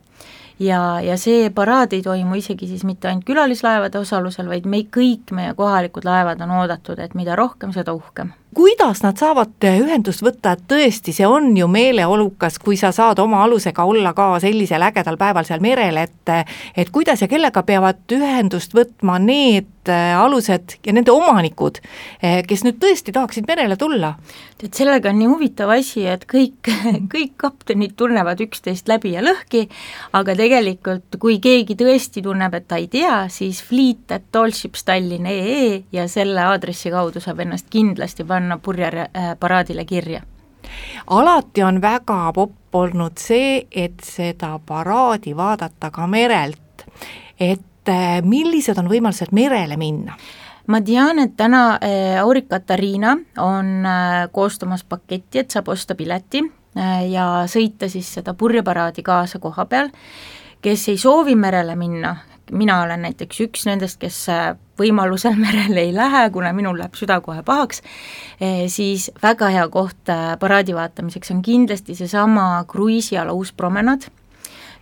Ja, 0.63 1.01
ja 1.03 1.17
see 1.19 1.49
paraad 1.51 1.91
ei 1.91 2.03
toimu 2.05 2.39
isegi 2.39 2.69
siis 2.71 2.85
mitte 2.87 3.09
ainult 3.11 3.27
külalislaevade 3.27 3.99
osalusel, 3.99 4.47
vaid 4.47 4.71
me 4.71 4.85
kõik 4.87 5.35
meie 5.35 5.51
kohalikud 5.59 6.07
laevad 6.07 6.39
on 6.47 6.55
oodatud, 6.61 7.03
et 7.03 7.11
mida 7.11 7.35
rohkem, 7.35 7.75
seda 7.75 7.91
uhkem 7.91 8.31
kuidas 8.53 9.01
nad 9.03 9.19
saavad 9.19 9.67
ühendust 9.67 10.23
võtta, 10.23 10.53
et 10.53 10.63
tõesti, 10.69 11.13
see 11.15 11.27
on 11.27 11.51
ju 11.57 11.67
meeleolukas, 11.71 12.59
kui 12.61 12.77
sa 12.79 12.93
saad 12.95 13.19
oma 13.23 13.43
alusega 13.43 13.85
olla 13.85 14.13
ka 14.17 14.29
sellisel 14.43 14.85
ägedal 14.89 15.19
päeval 15.19 15.47
seal 15.47 15.63
merel, 15.63 15.99
et 16.03 16.33
et 16.77 16.89
kuidas 16.93 17.21
ja 17.21 17.27
kellega 17.27 17.63
peavad 17.67 18.15
ühendust 18.15 18.75
võtma 18.75 19.17
need 19.19 19.91
äh, 19.91 20.13
alused 20.17 20.77
ja 20.85 20.93
nende 20.95 21.11
omanikud, 21.11 21.81
äh, 22.23 22.41
kes 22.47 22.63
nüüd 22.63 22.79
tõesti 22.81 23.15
tahaksid 23.15 23.49
merele 23.49 23.75
tulla? 23.79 24.15
tead, 24.63 24.73
sellega 24.77 25.09
on 25.11 25.17
nii 25.19 25.27
huvitav 25.27 25.69
asi, 25.75 26.05
et 26.07 26.23
kõik, 26.29 26.69
kõik 27.13 27.33
kaptenid 27.41 27.95
tunnevad 27.99 28.39
üksteist 28.45 28.87
läbi 28.91 29.09
ja 29.17 29.21
lõhki, 29.25 29.61
aga 30.15 30.35
tegelikult 30.39 31.17
kui 31.19 31.39
keegi 31.43 31.75
tõesti 31.79 32.21
tunneb, 32.23 32.53
et 32.55 32.67
ta 32.69 32.75
ei 32.79 32.87
tea, 32.91 33.27
siis 33.33 33.63
fleet.tallshipstallinn.ee 33.67 35.83
ja 35.95 36.03
selle 36.11 36.41
aadressi 36.47 36.89
kaudu 36.93 37.19
saab 37.23 37.39
ennast 37.43 37.67
kindlasti 37.73 38.23
panna 38.27 38.42
panna 38.43 38.57
purjeparaadile 38.57 39.81
äh, 39.81 39.87
kirja? 39.87 40.21
alati 41.07 41.63
on 41.63 41.81
väga 41.81 42.31
popp 42.33 42.75
olnud 42.75 43.17
see, 43.19 43.67
et 43.71 43.99
seda 44.03 44.59
paraadi 44.65 45.35
vaadata 45.35 45.91
ka 45.91 46.07
merelt, 46.07 46.85
et 47.39 47.89
äh, 47.89 48.21
millised 48.23 48.77
on 48.77 48.89
võimalused 48.89 49.31
merele 49.31 49.77
minna? 49.77 50.17
ma 50.67 50.81
tean, 50.81 51.19
et 51.19 51.37
täna 51.37 51.77
äh, 51.77 52.19
Aurik 52.21 52.49
Katariina 52.49 53.17
on 53.37 53.87
koostamas 54.31 54.83
paketti, 54.83 55.39
et 55.39 55.51
saab 55.51 55.69
osta 55.69 55.95
pileti 55.95 56.43
ja 57.09 57.43
sõita 57.45 57.85
siis 57.89 58.07
seda 58.15 58.33
purjeparaadi 58.33 59.03
kaasa 59.05 59.39
koha 59.39 59.65
peal, 59.69 59.91
kes 60.61 60.87
ei 60.89 60.97
soovi 60.97 61.35
merele 61.35 61.75
minna, 61.75 62.15
mina 62.51 62.79
olen 62.81 63.03
näiteks 63.05 63.43
üks 63.45 63.67
nendest, 63.69 63.99
kes 64.01 64.25
võimalusel 64.79 65.37
merele 65.45 65.87
ei 65.87 65.93
lähe, 65.95 66.25
kuna 66.33 66.53
minul 66.53 66.79
läheb 66.79 66.97
süda 66.97 67.19
kohe 67.21 67.43
pahaks, 67.45 67.83
eh, 68.39 68.65
siis 68.71 69.09
väga 69.23 69.51
hea 69.53 69.67
koht 69.73 70.09
äh, 70.09 70.33
paraadi 70.39 70.75
vaatamiseks 70.75 71.31
on 71.35 71.41
kindlasti 71.45 71.95
seesama 71.95 72.65
kruiisiala 72.67 73.33
uus 73.33 73.53
promenaad, 73.53 74.07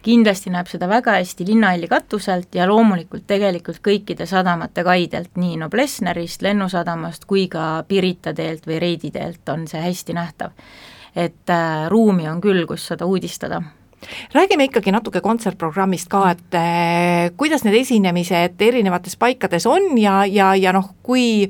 kindlasti 0.02 0.50
näeb 0.50 0.70
seda 0.72 0.88
väga 0.90 1.18
hästi 1.20 1.46
linnahalli 1.48 1.88
katuselt 1.88 2.56
ja 2.56 2.66
loomulikult 2.70 3.28
tegelikult 3.30 3.82
kõikide 3.86 4.26
sadamate 4.26 4.84
kaidelt, 4.84 5.36
nii 5.38 5.60
Noblessnerist, 5.62 6.42
Lennusadamast 6.42 7.28
kui 7.30 7.46
ka 7.52 7.84
Pirita 7.88 8.34
teelt 8.34 8.66
või 8.68 8.80
Reidi 8.82 9.12
teelt 9.12 9.50
on 9.54 9.68
see 9.68 9.82
hästi 9.82 10.18
nähtav. 10.18 10.58
et 11.16 11.50
äh, 11.50 11.90
ruumi 11.90 12.30
on 12.30 12.42
küll, 12.42 12.66
kus 12.66 12.88
seda 12.88 13.06
uudistada 13.06 13.62
räägime 14.34 14.70
ikkagi 14.70 14.94
natuke 14.94 15.22
kontsertprogrammist 15.22 16.10
ka, 16.12 16.24
et 16.36 16.58
eh, 16.58 17.28
kuidas 17.38 17.66
need 17.68 17.78
esinemised 17.82 18.62
erinevates 18.62 19.18
paikades 19.22 19.68
on 19.70 19.94
ja, 20.02 20.22
ja, 20.26 20.54
ja 20.56 20.74
noh, 20.76 20.94
kui 21.04 21.46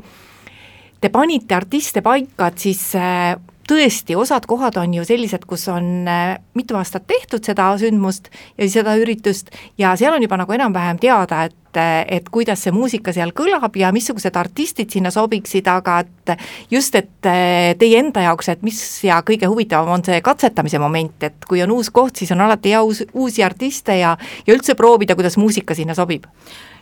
te 1.02 1.10
panite 1.10 1.56
artiste 1.58 2.04
paika, 2.06 2.52
et 2.52 2.68
siis 2.68 2.84
eh, 3.00 3.36
tõesti, 3.72 4.16
osad 4.20 4.46
kohad 4.50 4.78
on 4.82 4.94
ju 4.96 5.06
sellised, 5.08 5.46
kus 5.48 5.68
on 5.72 6.08
äh, 6.10 6.36
mitu 6.58 6.76
aastat 6.80 7.08
tehtud 7.08 7.46
seda 7.46 7.70
sündmust 7.80 8.32
ja 8.58 8.68
seda 8.70 8.98
üritust 9.00 9.54
ja 9.80 9.94
seal 10.00 10.16
on 10.16 10.26
juba 10.26 10.40
nagu 10.42 10.56
enam-vähem 10.58 11.00
teada, 11.02 11.46
et 11.48 11.56
äh, 11.80 12.06
et 12.08 12.30
kuidas 12.30 12.64
see 12.66 12.74
muusika 12.76 13.14
seal 13.16 13.34
kõlab 13.36 13.76
ja 13.80 13.92
missugused 13.96 14.36
artistid 14.38 14.92
sinna 14.92 15.12
sobiksid, 15.14 15.68
aga 15.72 16.00
et 16.06 16.34
just, 16.72 16.96
et 16.96 17.30
äh, 17.30 17.74
teie 17.80 18.00
enda 18.00 18.26
jaoks, 18.28 18.52
et 18.54 18.66
mis 18.66 18.80
ja 19.06 19.22
kõige 19.28 19.50
huvitavam 19.52 19.96
on 19.98 20.06
see 20.06 20.22
katsetamise 20.26 20.82
moment, 20.82 21.24
et 21.24 21.48
kui 21.48 21.64
on 21.64 21.76
uus 21.78 21.92
koht, 21.94 22.18
siis 22.20 22.32
on 22.36 22.42
alati 22.42 22.76
hea 22.76 22.84
uus, 22.84 23.04
uusi 23.14 23.44
artiste 23.44 23.98
ja 24.00 24.18
ja 24.48 24.54
üldse 24.56 24.76
proovida, 24.76 25.16
kuidas 25.16 25.38
muusika 25.38 25.76
sinna 25.78 25.96
sobib 25.98 26.28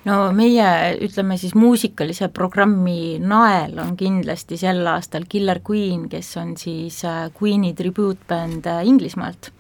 no 0.07 0.17
meie, 0.35 0.67
ütleme 1.03 1.37
siis 1.39 1.55
muusikalise 1.57 2.29
programmi 2.35 3.19
nael 3.19 3.77
on 3.81 3.95
kindlasti 3.99 4.59
sel 4.59 4.85
aastal 4.87 5.27
Killer 5.29 5.61
Queen, 5.65 6.07
kes 6.11 6.31
on 6.39 6.55
siis 6.59 7.01
äh, 7.07 7.27
Queen'i 7.35 7.73
tribuutbänd 7.75 8.69
äh, 8.69 8.85
Inglismaalt. 8.87 9.51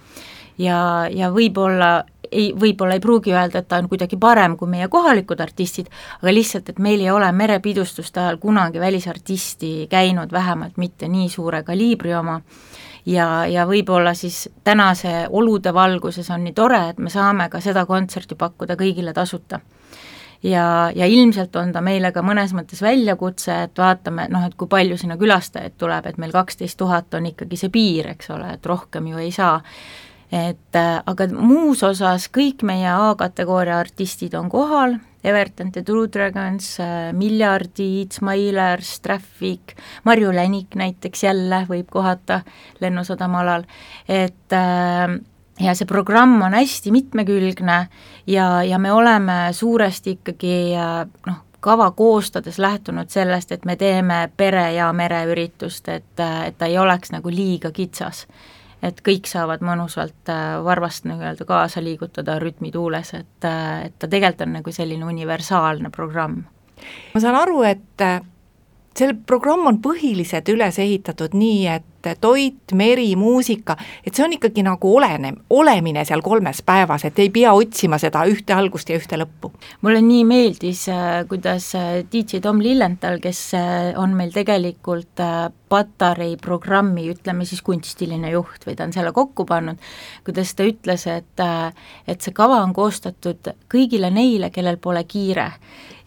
ja, 0.57 1.07
ja 1.11 1.31
võib-olla 1.31 2.03
ei, 2.31 2.51
võib-olla 2.59 2.97
ei 2.97 3.03
pruugi 3.03 3.33
öelda, 3.33 3.61
et 3.61 3.67
ta 3.67 3.79
on 3.81 3.89
kuidagi 3.89 4.17
parem 4.17 4.57
kui 4.57 4.69
meie 4.69 4.87
kohalikud 4.87 5.39
artistid, 5.41 5.89
aga 6.21 6.33
lihtsalt, 6.33 6.69
et 6.69 6.79
meil 6.79 7.01
ei 7.03 7.11
ole 7.11 7.31
merepidustuste 7.31 8.19
ajal 8.19 8.37
kunagi 8.41 8.79
välisartisti 8.79 9.87
käinud, 9.89 10.31
vähemalt 10.31 10.77
mitte 10.77 11.07
nii 11.07 11.29
suure 11.29 11.63
kaliibri 11.63 12.13
oma, 12.15 12.39
ja, 13.05 13.45
ja 13.47 13.65
võib-olla 13.69 14.13
siis 14.17 14.47
tänase 14.63 15.27
olude 15.29 15.73
valguses 15.73 16.29
on 16.29 16.43
nii 16.47 16.55
tore, 16.57 16.81
et 16.93 16.97
me 16.99 17.09
saame 17.09 17.49
ka 17.49 17.61
seda 17.63 17.85
kontserti 17.89 18.35
pakkuda 18.35 18.77
kõigile 18.79 19.13
tasuta. 19.13 19.59
Ja, 20.43 20.91
ja 20.95 21.03
ilmselt 21.05 21.55
on 21.59 21.73
ta 21.75 21.81
meile 21.83 22.13
ka 22.15 22.21
mõnes 22.23 22.53
mõttes 22.55 22.79
väljakutse, 22.79 23.57
et 23.65 23.79
vaatame 23.79 24.29
noh, 24.31 24.45
et 24.47 24.53
kui 24.55 24.69
palju 24.71 24.95
sinna 24.97 25.17
külastajaid 25.19 25.75
tuleb, 25.77 26.05
et 26.07 26.17
meil 26.17 26.31
kaksteist 26.31 26.77
tuhat 26.79 27.13
on 27.19 27.27
ikkagi 27.33 27.59
see 27.59 27.71
piir, 27.73 28.07
eks 28.13 28.31
ole, 28.31 28.53
et 28.55 28.69
rohkem 28.71 29.09
ju 29.11 29.19
ei 29.19 29.33
saa 29.35 29.57
et 30.31 30.77
äh, 30.77 30.99
aga 31.05 31.27
muus 31.33 31.81
osas 31.83 32.27
kõik 32.33 32.63
meie 32.67 32.89
A-kategooria 32.91 33.79
artistid 33.81 34.35
on 34.37 34.49
kohal, 34.49 34.99
Everton 35.25 35.71
The 35.75 35.81
True 35.83 36.07
Dragons, 36.11 36.75
äh, 36.83 37.09
Miljardid, 37.17 38.13
Smilers, 38.15 38.99
Traffic, 39.01 39.73
Marju 40.05 40.31
Länik 40.35 40.77
näiteks 40.79 41.25
jälle 41.25 41.63
võib 41.69 41.89
kohata 41.91 42.43
Lennusadama 42.79 43.41
alal, 43.41 43.65
et 44.07 44.53
äh, 44.53 45.17
ja 45.59 45.75
see 45.75 45.89
programm 45.89 46.37
on 46.45 46.55
hästi 46.55 46.93
mitmekülgne 46.93 47.79
ja, 48.27 48.47
ja 48.63 48.77
me 48.79 48.93
oleme 48.93 49.49
suuresti 49.51 50.19
ikkagi 50.19 50.55
noh, 51.27 51.41
kava 51.59 51.89
koostades 51.91 52.59
lähtunud 52.61 53.09
sellest, 53.11 53.51
et 53.51 53.65
me 53.65 53.75
teeme 53.75 54.29
pere- 54.37 54.71
ja 54.77 54.93
mereüritust, 54.93 55.89
et, 55.91 56.13
et 56.45 56.55
ta 56.57 56.69
ei 56.69 56.77
oleks 56.79 57.11
nagu 57.11 57.33
liiga 57.33 57.73
kitsas 57.75 58.27
et 58.85 59.01
kõik 59.05 59.27
saavad 59.27 59.63
mõnusalt 59.65 60.31
äh, 60.31 60.57
varvast 60.63 61.07
nii-öelda 61.09 61.45
kaasa 61.47 61.83
liigutada 61.83 62.37
rütmituules, 62.39 63.13
et, 63.17 63.47
äh, 63.47 63.85
et 63.89 63.95
ta 63.99 64.07
tegelikult 64.07 64.47
on 64.47 64.53
nagu 64.59 64.71
selline 64.71 65.05
universaalne 65.05 65.91
programm. 65.91 66.43
ma 67.13 67.19
saan 67.19 67.35
aru, 67.35 67.63
et 67.67 68.01
äh, 68.05 68.21
see 68.97 69.13
programm 69.27 69.67
on 69.69 69.79
põhiliselt 69.83 70.49
üles 70.51 70.79
ehitatud 70.81 71.35
nii, 71.37 71.67
et 71.71 71.85
toit, 72.21 72.71
meri, 72.79 73.09
muusika, 73.19 73.75
et 74.07 74.15
see 74.15 74.23
on 74.23 74.33
ikkagi 74.35 74.63
nagu 74.63 74.91
olene, 74.95 75.33
olemine 75.51 76.05
seal 76.07 76.23
kolmes 76.23 76.61
päevas, 76.65 77.03
et 77.07 77.19
ei 77.19 77.31
pea 77.33 77.51
otsima 77.55 77.99
seda 77.99 78.23
ühte 78.29 78.55
algust 78.55 78.89
ja 78.89 78.99
ühte 78.99 79.19
lõppu. 79.19 79.51
mulle 79.81 80.01
nii 80.05 80.23
meeldis, 80.27 80.85
äh, 80.93 81.25
kuidas 81.27 81.73
äh, 81.75 82.05
DJ 82.11 82.39
Tom 82.43 82.63
Lillenthal, 82.63 83.19
kes 83.23 83.41
äh, 83.59 83.91
on 83.99 84.15
meil 84.15 84.31
tegelikult 84.35 85.19
Patarei 85.69 86.33
programmi, 86.41 87.09
ütleme 87.11 87.45
siis 87.45 87.61
kunstiline 87.61 88.31
juht 88.31 88.63
või 88.65 88.77
ta 88.79 88.87
on 88.87 88.95
selle 88.95 89.11
kokku 89.13 89.45
pannud, 89.45 89.77
kuidas 90.25 90.55
ta 90.55 90.65
ütles, 90.65 91.05
et 91.11 91.43
et 92.07 92.21
see 92.21 92.33
kava 92.33 92.63
on 92.63 92.73
koostatud 92.73 93.51
kõigile 93.69 94.09
neile, 94.11 94.49
kellel 94.49 94.79
pole 94.81 95.03
kiire 95.03 95.51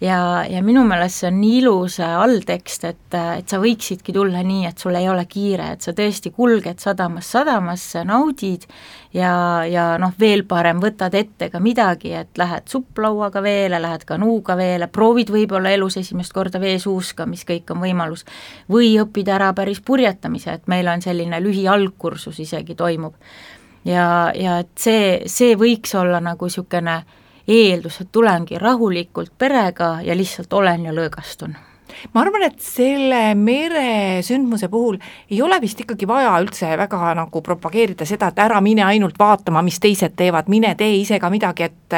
ja, 0.03 0.45
ja 0.51 0.62
minu 0.65 0.83
meelest 0.87 1.21
see 1.21 1.29
on 1.31 1.38
nii 1.41 1.59
ilus 1.61 1.99
äh, 2.03 2.15
alltekst, 2.25 2.85
et, 2.88 3.15
äh, 3.15 3.38
et 3.38 3.53
sa 3.53 3.61
võiksidki 3.62 4.15
tulla 4.15 4.43
nii, 4.47 4.67
et 4.67 4.83
sul 4.83 4.97
ei 4.99 5.07
ole 5.09 5.25
kiire, 5.31 5.73
et 5.77 5.87
sa 5.87 5.95
tõesti 5.97 6.33
kulged 6.35 6.83
sadamast 6.83 7.37
sadamasse, 7.37 8.03
naudid 8.09 8.67
ja, 9.15 9.33
ja 9.69 9.87
noh, 10.03 10.15
veel 10.19 10.45
parem, 10.49 10.83
võtad 10.83 11.15
ette 11.19 11.49
ka 11.53 11.62
midagi, 11.62 12.15
et 12.19 12.41
lähed 12.41 12.67
supplauaga 12.73 13.45
veele, 13.45 13.79
lähed 13.83 14.07
kanuuga 14.09 14.57
veele, 14.59 14.91
proovid 14.93 15.31
võib-olla 15.35 15.75
elus 15.77 16.01
esimest 16.03 16.35
korda 16.35 16.61
veesuuska, 16.62 17.27
mis 17.31 17.47
kõik 17.49 17.71
on 17.75 17.83
võimalus, 17.85 18.27
või 18.73 18.97
õpid 19.03 19.31
ära 19.31 19.53
päris 19.57 19.81
purjetamise, 19.85 20.59
et 20.59 20.71
meil 20.73 20.91
on 20.91 21.03
selline 21.05 21.41
lühialgkursus 21.45 22.43
isegi 22.43 22.75
toimub. 22.75 23.15
ja, 23.85 24.33
ja 24.35 24.59
et 24.62 24.75
see, 24.79 25.21
see 25.27 25.55
võiks 25.59 25.95
olla 25.99 26.21
nagu 26.23 26.47
niisugune 26.47 27.03
eeldus, 27.48 28.00
et 28.00 28.12
tulengi 28.12 28.59
rahulikult 28.59 29.33
perega 29.38 29.98
ja 30.05 30.16
lihtsalt 30.16 30.52
olen 30.52 30.88
ja 30.88 30.96
lõõgastun. 30.96 31.57
Ma 32.12 32.22
arvan, 32.22 32.42
et 32.46 32.61
selle 32.62 33.35
meresündmuse 33.38 34.68
puhul 34.72 34.98
ei 35.31 35.40
ole 35.44 35.59
vist 35.62 35.81
ikkagi 35.83 36.07
vaja 36.09 36.33
üldse 36.40 36.70
väga 36.78 37.12
nagu 37.18 37.42
propageerida 37.44 38.07
seda, 38.09 38.31
et 38.33 38.40
ära 38.42 38.61
mine 38.64 38.85
ainult 38.87 39.18
vaatama, 39.20 39.62
mis 39.64 39.78
teised 39.83 40.16
teevad, 40.18 40.48
mine 40.52 40.72
tee 40.78 40.96
ise 41.00 41.18
ka 41.22 41.31
midagi, 41.33 41.68
et 41.68 41.96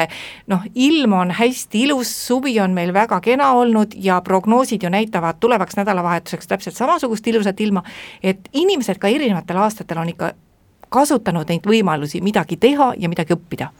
noh, 0.51 0.65
ilm 0.75 1.15
on 1.17 1.33
hästi 1.35 1.85
ilus, 1.87 2.11
suvi 2.27 2.57
on 2.63 2.75
meil 2.75 2.93
väga 2.95 3.21
kena 3.23 3.53
olnud 3.57 3.95
ja 3.95 4.19
prognoosid 4.25 4.83
ju 4.83 4.91
näitavad 4.93 5.39
tulevaks 5.39 5.79
nädalavahetuseks 5.79 6.51
täpselt 6.51 6.77
samasugust 6.77 7.27
ilusat 7.27 7.61
ilma, 7.61 7.83
et 8.23 8.49
inimesed 8.53 8.99
ka 9.01 9.11
erinevatel 9.11 9.63
aastatel 9.63 10.03
on 10.03 10.11
ikka 10.11 10.33
kasutanud 10.89 11.49
neid 11.49 11.65
võimalusi 11.67 12.21
midagi 12.23 12.59
teha 12.61 12.93
ja 12.99 13.09
midagi 13.09 13.33
õppida 13.35 13.71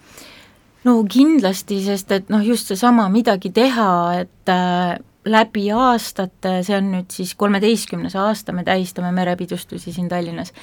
no 0.86 1.02
kindlasti, 1.10 1.82
sest 1.86 2.14
et 2.16 2.32
noh, 2.34 2.44
just 2.46 2.70
seesama 2.72 3.08
midagi 3.14 3.52
teha, 3.56 3.90
et 4.22 4.52
äh, 4.52 4.96
läbi 5.26 5.66
aastate, 5.74 6.60
see 6.66 6.76
on 6.78 6.92
nüüd 6.94 7.14
siis 7.14 7.34
kolmeteistkümnes 7.40 8.16
aasta, 8.20 8.54
me 8.54 8.64
tähistame 8.68 9.10
merepidustusi 9.16 9.94
siin 9.96 10.10
Tallinnas, 10.10 10.54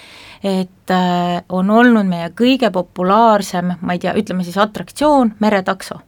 et 0.44 0.94
äh, 0.94 1.42
on 1.48 1.70
olnud 1.70 2.06
meie 2.08 2.30
kõige 2.38 2.70
populaarsem, 2.74 3.76
ma 3.80 3.96
ei 3.96 4.02
tea, 4.02 4.14
ütleme 4.18 4.46
siis 4.46 4.58
atraktsioon, 4.62 5.36
meretakso. 5.42 5.98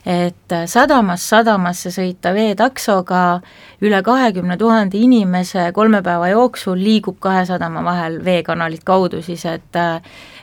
Et 0.00 0.52
äh, 0.56 0.64
sadamast 0.68 1.28
sadamasse 1.28 1.92
sõita 1.92 2.32
veetaksoga 2.32 3.40
üle 3.84 4.00
kahekümne 4.04 4.56
tuhande 4.60 4.96
inimese 4.96 5.66
kolme 5.76 6.00
päeva 6.04 6.30
jooksul 6.32 6.80
liigub 6.80 7.18
kahe 7.20 7.44
sadama 7.48 7.84
vahel 7.84 8.16
veekanalit 8.24 8.84
kaudu 8.84 9.20
siis, 9.24 9.44
et 9.44 9.76
äh, 9.76 10.00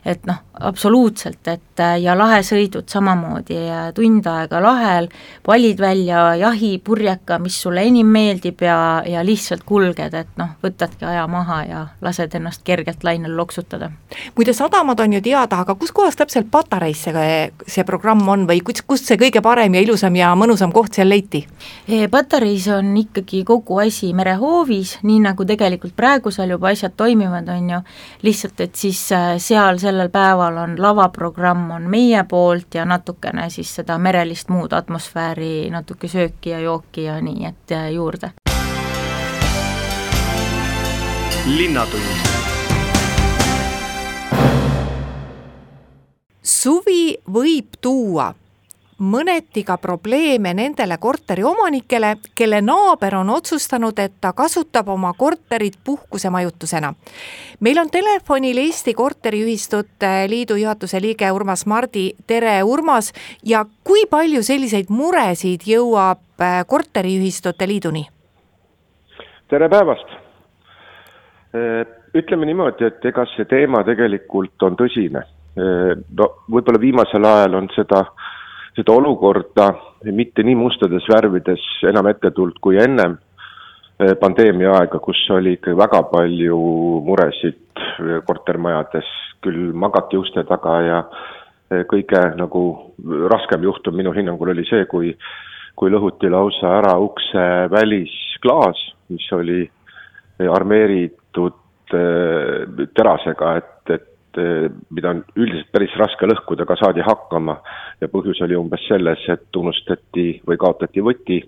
et 0.07 0.25
noh, 0.29 0.37
absoluutselt, 0.59 1.47
et 1.47 1.79
äh, 1.79 1.97
ja 2.01 2.15
lahesõidud 2.17 2.87
samamoodi, 2.89 3.57
tund 3.95 4.25
aega 4.29 4.61
lahel, 4.63 5.09
valid 5.47 5.81
välja 5.81 6.23
jahi, 6.39 6.77
purjeka, 6.83 7.37
mis 7.43 7.59
sulle 7.61 7.83
enim 7.85 8.07
meeldib 8.07 8.61
ja, 8.65 9.03
ja 9.05 9.23
lihtsalt 9.25 9.65
kulged, 9.67 10.13
et 10.13 10.31
noh, 10.39 10.55
võtadki 10.63 11.05
aja 11.05 11.25
maha 11.27 11.59
ja 11.67 11.81
lased 12.01 12.33
ennast 12.39 12.63
kergelt 12.67 13.03
lainel 13.03 13.35
loksutada. 13.37 13.91
muide, 14.37 14.53
sadamad 14.53 14.99
on 15.03 15.17
ju 15.17 15.21
teada, 15.21 15.61
aga 15.61 15.75
kus 15.75 15.91
kohas 15.91 16.15
täpselt 16.15 16.49
Patareis 16.51 17.03
see, 17.03 17.51
see 17.67 17.85
programm 17.85 18.27
on 18.29 18.47
või 18.49 18.63
kus, 18.65 18.81
kust 18.87 19.05
see 19.09 19.19
kõige 19.19 19.43
parem 19.43 19.75
ja 19.75 19.83
ilusam 19.83 20.15
ja 20.15 20.33
mõnusam 20.35 20.73
koht 20.73 20.97
seal 20.97 21.09
leiti? 21.11 21.43
Patareis 22.11 22.67
on 22.73 22.95
ikkagi 22.97 23.43
kogu 23.45 23.81
asi 23.83 24.13
merehoovis, 24.17 24.97
nii 25.03 25.19
nagu 25.27 25.45
tegelikult 25.45 25.95
praegu 25.97 26.31
seal 26.33 26.55
juba 26.55 26.71
asjad 26.71 26.95
toimivad, 26.97 27.49
on 27.53 27.69
ju, 27.75 27.83
lihtsalt 28.23 28.65
et 28.65 28.75
siis 28.75 29.03
äh, 29.15 29.35
seal 29.37 29.77
sellel 29.77 29.97
sellel 29.97 30.13
päeval 30.47 30.63
on 30.63 30.81
lavaprogramm 30.81 31.71
on 31.71 31.89
meie 31.89 32.23
poolt 32.23 32.75
ja 32.75 32.85
natukene 32.85 33.49
siis 33.49 33.75
seda 33.75 33.97
merelist 33.97 34.49
muud 34.49 34.71
atmosfääri, 34.71 35.69
natuke 35.69 36.07
sööki 36.07 36.49
ja 36.49 36.59
jooki 36.59 37.03
ja 37.03 37.21
nii, 37.21 37.45
et 37.45 37.71
äh, 37.71 37.91
juurde. 37.91 38.31
linnatund 41.47 42.03
suvi 46.43 47.17
võib 47.31 47.79
tuua 47.81 48.33
mõneti 48.99 49.63
ka 49.63 49.77
probleeme 49.77 50.53
nendele 50.57 50.97
korteriomanikele, 50.97 52.15
kelle 52.35 52.61
naaber 52.61 53.15
on 53.15 53.29
otsustanud, 53.29 53.99
et 53.99 54.13
ta 54.21 54.33
kasutab 54.33 54.89
oma 54.89 55.13
korterit 55.17 55.77
puhkusemajutusena. 55.85 56.93
meil 57.59 57.77
on 57.77 57.89
telefonil 57.89 58.57
Eesti 58.57 58.93
Korteriühistute 58.93 60.29
Liidu 60.29 60.55
juhatuse 60.55 61.01
liige 61.01 61.31
Urmas 61.31 61.65
Mardi, 61.65 62.11
tere 62.27 62.63
Urmas, 62.63 63.13
ja 63.45 63.65
kui 63.83 64.05
palju 64.09 64.43
selliseid 64.43 64.89
muresid 64.89 65.61
jõuab 65.65 66.41
äh, 66.41 66.65
Korteriühistute 66.67 67.67
Liiduni? 67.67 68.07
tere 69.49 69.69
päevast! 69.69 70.09
Äh, 71.53 71.85
ütleme 72.15 72.45
niimoodi, 72.45 72.85
et 72.85 73.05
ega 73.05 73.25
see 73.35 73.45
teema 73.45 73.83
tegelikult 73.83 74.63
on 74.63 74.75
tõsine. 74.75 75.21
Äh, 75.57 75.93
no 76.17 76.33
võib-olla 76.49 76.81
viimasel 76.81 77.25
ajal 77.25 77.55
on 77.61 77.69
seda 77.75 77.99
äh, 78.01 78.33
seda 78.77 78.93
olukorda 78.93 79.71
mitte 80.13 80.43
nii 80.45 80.55
mustades 80.57 81.07
värvides 81.09 81.63
enam 81.89 82.07
ette 82.11 82.29
tulnud 82.35 82.59
kui 82.61 82.77
ennem 82.77 83.15
eh, 83.99 84.13
pandeemia 84.21 84.75
aega, 84.77 84.99
kus 85.01 85.23
oli 85.33 85.55
ikka 85.57 85.73
väga 85.77 86.03
palju 86.11 86.59
muresid 87.07 87.81
eh, 87.81 88.19
kortermajades, 88.27 89.09
küll 89.41 89.73
magati 89.73 90.19
uste 90.21 90.45
taga 90.49 90.77
ja 90.85 90.99
eh, 91.71 91.83
kõige 91.89 92.21
nagu 92.37 92.63
raskem 93.33 93.65
juhtum 93.65 93.97
minu 93.97 94.13
hinnangul 94.13 94.53
oli 94.53 94.65
see, 94.69 94.85
kui 94.85 95.15
kui 95.77 95.91
lõhuti 95.93 96.29
lausa 96.33 96.71
ära 96.79 96.95
ukse 96.97 97.41
välisklaas, 97.69 98.79
mis 99.13 99.27
oli 99.37 99.59
armeeritud 100.41 101.53
terasega, 102.97 103.51
et, 103.61 103.91
et 103.93 104.07
mida 104.37 105.09
on 105.09 105.23
üldiselt 105.35 105.71
päris 105.71 105.93
raske 105.97 106.27
lõhkuda, 106.29 106.65
aga 106.65 106.75
saadi 106.77 107.01
hakkama. 107.05 107.57
ja 108.01 108.07
põhjus 108.07 108.41
oli 108.45 108.55
umbes 108.55 108.83
selles, 108.87 109.23
et 109.29 109.55
unustati 109.55 110.41
või 110.47 110.57
kaotati 110.57 111.01
võti 111.01 111.41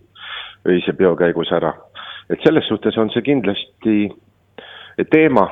öise 0.67 0.93
peo 0.93 1.15
käigus 1.15 1.51
ära. 1.51 1.73
et 2.29 2.39
selles 2.43 2.67
suhtes 2.67 2.97
on 2.97 3.09
see 3.09 3.21
kindlasti 3.21 4.09
teema 5.11 5.45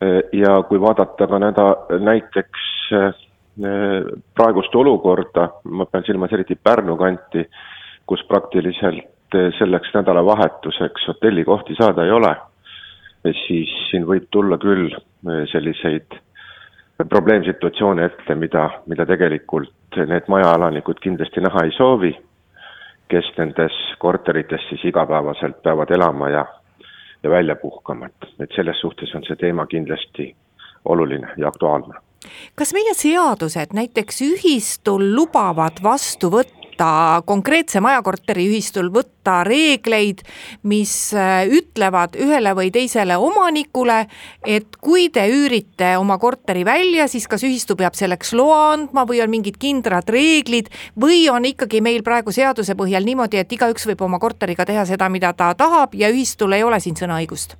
eh, 0.00 0.22
ja 0.32 0.62
kui 0.68 0.80
vaadata 0.80 1.26
ka 1.26 1.38
näda, 1.38 1.66
näiteks 2.00 2.66
eh, 2.92 3.12
praegust 4.34 4.74
olukorda, 4.74 5.48
ma 5.64 5.86
pean 5.86 6.04
silmas 6.06 6.32
eriti 6.32 6.54
Pärnu 6.54 6.96
kanti, 6.96 7.44
kus 8.06 8.22
praktiliselt 8.28 9.34
selleks 9.58 9.92
nädalavahetuseks 9.94 11.04
hotellikohti 11.06 11.76
saada 11.78 12.04
ei 12.04 12.10
ole, 12.10 12.32
siis 13.46 13.70
siin 13.90 14.06
võib 14.08 14.26
tulla 14.30 14.58
küll 14.58 14.88
selliseid 15.52 16.16
probleemsituatsioone 17.08 18.04
ette, 18.04 18.34
mida, 18.34 18.70
mida 18.86 19.06
tegelikult 19.06 19.96
need 19.96 20.28
majaelanikud 20.28 21.00
kindlasti 21.02 21.40
näha 21.40 21.64
ei 21.64 21.72
soovi. 21.76 22.16
kes 23.10 23.26
nendes 23.38 23.74
korterites 23.98 24.62
siis 24.68 24.84
igapäevaselt 24.86 25.62
peavad 25.62 25.90
elama 25.90 26.28
ja, 26.28 26.44
ja 27.22 27.30
välja 27.30 27.56
puhkama, 27.56 28.06
et, 28.06 28.28
et 28.40 28.50
selles 28.54 28.80
suhtes 28.80 29.14
on 29.14 29.24
see 29.26 29.36
teema 29.36 29.66
kindlasti 29.66 30.28
oluline 30.84 31.28
ja 31.36 31.48
aktuaalne. 31.48 31.94
kas 32.54 32.72
meie 32.72 32.94
seadused 32.94 33.74
näiteks 33.74 34.22
ühistul 34.22 35.10
lubavad 35.16 35.82
vastu 35.82 36.30
võtta 36.30 36.59
võtta 36.80 37.22
konkreetse 37.26 37.80
majakorteri 37.80 38.46
ühistul, 38.48 38.88
võtta 38.92 39.44
reegleid, 39.44 40.22
mis 40.64 41.12
äh, 41.14 41.44
ütlevad 41.46 42.16
ühele 42.16 42.54
või 42.56 42.70
teisele 42.72 43.16
omanikule, 43.16 44.06
et 44.46 44.76
kui 44.80 45.10
te 45.12 45.26
üürite 45.28 45.96
oma 45.98 46.18
korteri 46.18 46.64
välja, 46.64 47.06
siis 47.08 47.28
kas 47.28 47.44
ühistu 47.44 47.76
peab 47.76 47.94
selleks 47.94 48.32
loa 48.32 48.72
andma 48.72 49.04
või 49.04 49.20
on 49.20 49.30
mingid 49.30 49.58
kindrad 49.60 50.08
reeglid 50.08 50.70
või 50.96 51.28
on 51.28 51.44
ikkagi 51.44 51.80
meil 51.80 52.02
praegu 52.02 52.32
seaduse 52.32 52.74
põhjal 52.74 53.04
niimoodi, 53.04 53.36
et 53.36 53.52
igaüks 53.52 53.86
võib 53.86 54.00
oma 54.02 54.18
korteriga 54.18 54.64
teha 54.64 54.84
seda, 54.88 55.08
mida 55.08 55.32
ta 55.32 55.52
tahab 55.54 55.94
ja 55.94 56.08
ühistul 56.08 56.52
ei 56.52 56.64
ole 56.64 56.80
siin 56.80 56.96
sõnaõigust? 56.96 57.58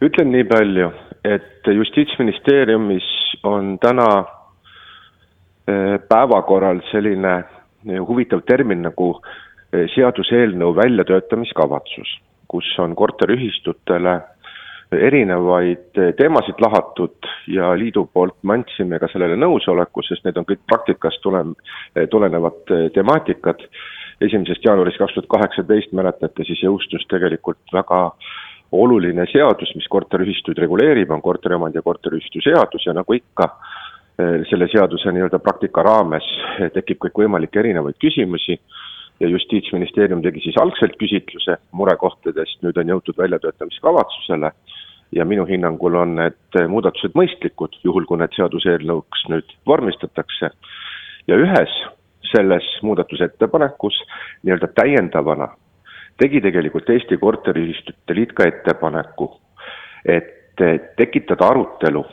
ütlen 0.00 0.30
nii 0.30 0.44
palju, 0.46 0.92
et 1.26 1.66
Justiitsministeeriumis 1.66 3.06
on 3.44 3.76
täna 3.82 4.08
äh, 4.18 5.98
päevakorral 6.08 6.80
selline 6.92 7.57
huvitav 7.84 8.42
termin 8.46 8.82
nagu 8.82 9.12
eh, 9.72 9.86
seaduseelnõu 9.94 10.74
väljatöötamiskavatsus, 10.76 12.16
kus 12.48 12.70
on 12.78 12.96
korteriühistutele 12.96 14.18
erinevaid 14.92 16.00
eh, 16.00 16.12
teemasid 16.16 16.60
lahatud 16.64 17.30
ja 17.52 17.74
liidu 17.78 18.06
poolt 18.12 18.36
me 18.42 18.58
andsime 18.58 18.98
ka 18.98 19.10
sellele 19.12 19.36
nõusoleku, 19.36 20.02
sest 20.06 20.24
need 20.24 20.40
on 20.40 20.48
kõik 20.48 20.64
praktikast 20.66 21.22
tule-, 21.22 21.44
eh, 21.94 22.08
tulenevad 22.10 22.76
temaatikad. 22.94 23.64
esimesest 24.20 24.64
jaanuarist 24.64 24.98
kaks 24.98 25.14
tuhat 25.14 25.28
kaheksateist 25.30 25.92
mäletate, 25.94 26.44
siis 26.44 26.62
jõustus 26.62 27.04
tegelikult 27.06 27.60
väga 27.72 28.10
oluline 28.72 29.26
seadus, 29.30 29.70
mis 29.76 29.86
korteriühistuid 29.88 30.58
reguleerib, 30.58 31.10
on 31.10 31.22
korteriomandi 31.22 31.78
ja 31.78 31.82
korteriühistu 31.82 32.42
seadus 32.42 32.86
ja 32.86 32.92
nagu 32.92 33.14
ikka, 33.14 33.46
selle 34.50 34.66
seaduse 34.72 35.12
nii-öelda 35.14 35.38
praktika 35.38 35.82
raames 35.86 36.26
tekib 36.74 36.98
kõikvõimalikke 37.04 37.60
erinevaid 37.62 37.98
küsimusi 38.02 38.56
ja 39.20 39.28
Justiitsministeerium 39.30 40.22
tegi 40.22 40.42
siis 40.42 40.58
algselt 40.58 40.96
küsitluse 40.98 41.58
murekohtadest, 41.78 42.58
nüüd 42.66 42.78
on 42.82 42.90
jõutud 42.94 43.18
väljatöötamiskavatsusele 43.18 44.50
ja 45.14 45.24
minu 45.24 45.46
hinnangul 45.46 45.94
on 46.02 46.16
need 46.18 46.58
muudatused 46.68 47.14
mõistlikud, 47.18 47.78
juhul 47.84 48.06
kui 48.10 48.18
need 48.18 48.34
seaduseelnõuks 48.36 49.28
nüüd 49.32 49.54
vormistatakse. 49.66 50.50
ja 51.28 51.36
ühes 51.36 51.72
selles 52.32 52.66
muudatusettepanekus 52.82 54.02
nii-öelda 54.42 54.68
täiendavana 54.74 55.48
tegi 56.18 56.40
tegelikult 56.40 56.90
Eesti 56.90 57.16
Korteriühistute 57.16 58.14
Liit 58.14 58.32
ka 58.32 58.48
ettepaneku, 58.48 59.30
et 60.04 60.34
tekitada 60.96 61.46
arutelu 61.48 62.04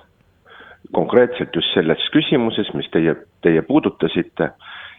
konkreetselt 0.94 1.56
just 1.56 1.74
selles 1.74 2.02
küsimuses, 2.14 2.72
mis 2.78 2.90
teie, 2.94 3.16
teie 3.46 3.62
puudutasite, 3.66 4.52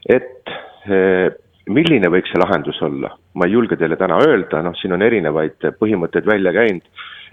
et 0.09 0.53
eh, 0.91 1.29
milline 1.69 2.11
võiks 2.13 2.33
see 2.33 2.43
lahendus 2.43 2.81
olla? 2.83 3.13
ma 3.37 3.47
ei 3.47 3.53
julge 3.53 3.77
teile 3.77 3.99
täna 4.01 4.19
öelda, 4.25 4.63
noh, 4.65 4.75
siin 4.81 4.97
on 4.97 5.05
erinevaid 5.05 5.67
põhimõtteid 5.81 6.27
välja 6.27 6.55
käinud, 6.57 6.87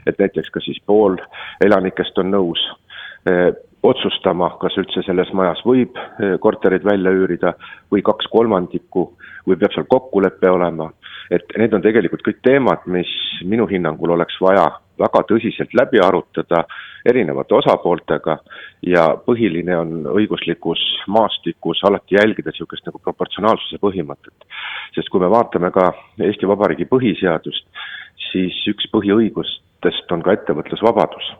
et 0.08 0.20
näiteks 0.20 0.52
kas 0.52 0.66
siis 0.68 0.82
pool 0.86 1.16
elanikest 1.64 2.18
on 2.20 2.34
nõus 2.34 2.64
eh, 3.30 3.52
otsustama, 3.84 4.50
kas 4.62 4.78
üldse 4.80 5.04
selles 5.06 5.32
majas 5.36 5.62
võib 5.68 5.98
eh, 5.98 6.36
korterid 6.44 6.86
välja 6.88 7.14
üürida 7.16 7.56
või 7.92 8.04
kaks 8.06 8.30
kolmandikku 8.32 9.06
või 9.48 9.60
peab 9.60 9.76
seal 9.76 9.88
kokkulepe 9.92 10.52
olema, 10.52 10.90
et 11.32 11.48
need 11.60 11.74
on 11.76 11.84
tegelikult 11.84 12.24
kõik 12.26 12.44
teemad, 12.44 12.86
mis 12.88 13.10
minu 13.48 13.68
hinnangul 13.70 14.16
oleks 14.16 14.40
vaja 14.44 14.70
väga 15.00 15.24
tõsiselt 15.30 15.74
läbi 15.74 16.02
arutada 16.04 16.64
erinevate 17.06 17.56
osapooltega 17.56 18.38
ja 18.88 19.08
põhiline 19.26 19.78
on 19.78 19.94
õiguslikus 20.14 20.82
maastikus 21.08 21.84
alati 21.88 22.16
jälgida 22.16 22.54
niisugust 22.54 22.86
nagu 22.88 23.00
proportsionaalsuse 23.04 23.82
põhimõtet. 23.82 24.48
sest 24.96 25.10
kui 25.10 25.20
me 25.20 25.30
vaatame 25.30 25.72
ka 25.72 25.92
Eesti 26.20 26.48
Vabariigi 26.48 26.86
põhiseadust, 26.86 27.66
siis 28.32 28.60
üks 28.68 28.88
põhiõigustest 28.94 30.12
on 30.12 30.22
ka 30.22 30.34
ettevõtlusvabadus 30.38 31.34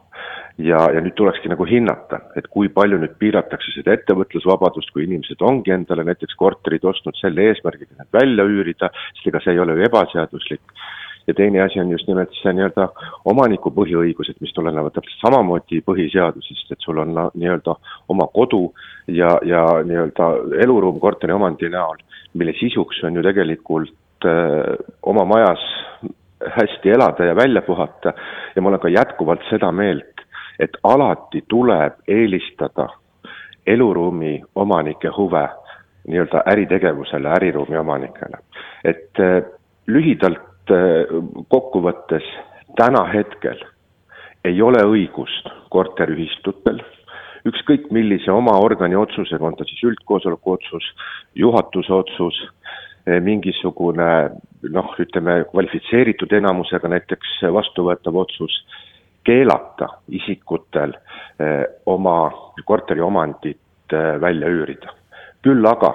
ja, 0.58 0.80
ja 0.94 1.02
nüüd 1.02 1.16
tulekski 1.18 1.50
nagu 1.50 1.66
hinnata, 1.66 2.20
et 2.38 2.48
kui 2.54 2.70
palju 2.74 3.00
nüüd 3.02 3.16
piiratakse 3.22 3.74
seda 3.76 3.96
ettevõtlusvabadust, 3.98 4.92
kui 4.94 5.08
inimesed 5.08 5.42
ongi 5.42 5.74
endale 5.74 6.06
näiteks 6.10 6.36
korterid 6.40 6.84
ostnud 6.86 7.18
selle 7.22 7.50
eesmärgiga 7.50 7.96
need 7.98 8.12
välja 8.14 8.46
üürida, 8.50 8.92
sest 9.16 9.32
ega 9.32 9.42
see 9.44 9.56
ei 9.56 9.64
ole 9.64 9.78
ju 9.78 9.88
ebaseaduslik 9.88 10.76
ja 11.28 11.34
teine 11.34 11.62
asi 11.62 11.80
on 11.80 11.92
just 11.92 12.08
nimelt 12.08 12.32
see 12.42 12.54
nii-öelda 12.54 12.88
omaniku 13.32 13.72
põhiõigused, 13.72 14.40
mis 14.44 14.54
tulenevad 14.54 14.96
täpselt 14.96 15.22
samamoodi 15.22 15.82
põhiseadusest, 15.88 16.72
et 16.72 16.84
sul 16.84 17.00
on 17.04 17.14
nii-öelda 17.16 17.76
oma 18.12 18.28
kodu 18.34 18.66
ja, 19.08 19.38
ja 19.48 19.66
nii-öelda 19.88 20.30
eluruum 20.64 21.00
korteriomandi 21.00 21.70
näol, 21.72 22.02
mille 22.34 22.56
sisuks 22.60 23.04
on 23.04 23.16
ju 23.16 23.24
tegelikult 23.24 24.26
öö, 24.26 24.34
äh, 24.34 24.94
oma 25.04 25.26
majas 25.26 25.64
hästi 26.58 26.90
elada 26.90 27.26
ja 27.26 27.36
välja 27.36 27.62
puhata 27.62 28.14
ja 28.56 28.62
ma 28.62 28.70
olen 28.70 28.80
ka 28.80 28.90
jätkuvalt 28.90 29.44
seda 29.50 29.72
meelt, 29.72 30.24
et 30.60 30.78
alati 30.84 31.44
tuleb 31.48 32.04
eelistada 32.08 32.90
eluruumi 33.68 34.42
omanike 34.56 35.08
huve 35.18 35.48
nii-öelda 36.08 36.44
äritegevusele, 36.52 37.30
äriruumi 37.30 37.78
omanikele. 37.78 38.38
et 38.84 39.20
äh, 39.20 39.44
lühidalt 39.88 40.53
Äh, 40.72 41.10
kokkuvõttes 41.52 42.24
täna 42.80 43.04
hetkel 43.12 43.60
ei 44.48 44.62
ole 44.64 44.80
õigust 44.88 45.50
korteriühistutel, 45.76 46.80
ükskõik 47.48 47.90
millise 47.92 48.32
oma 48.32 48.56
organi 48.64 48.96
otsusega, 48.96 49.44
on 49.44 49.58
ta 49.60 49.68
siis 49.68 49.84
üldkoosoleku 49.92 50.56
otsus, 50.56 50.88
juhatuse 51.36 51.94
otsus, 51.94 52.40
äh, 53.10 53.20
mingisugune 53.20 54.10
noh, 54.72 54.96
ütleme 55.04 55.42
kvalifitseeritud 55.52 56.32
enamusega 56.32 56.88
näiteks 56.96 57.42
vastuvõetav 57.52 58.24
otsus, 58.24 58.56
keelata 59.24 59.88
isikutel 60.12 60.96
eh, 61.40 61.64
oma 61.86 62.32
korteriomandit 62.66 63.94
eh, 63.96 64.22
välja 64.22 64.50
üürida. 64.52 64.92
küll 65.44 65.66
aga 65.68 65.92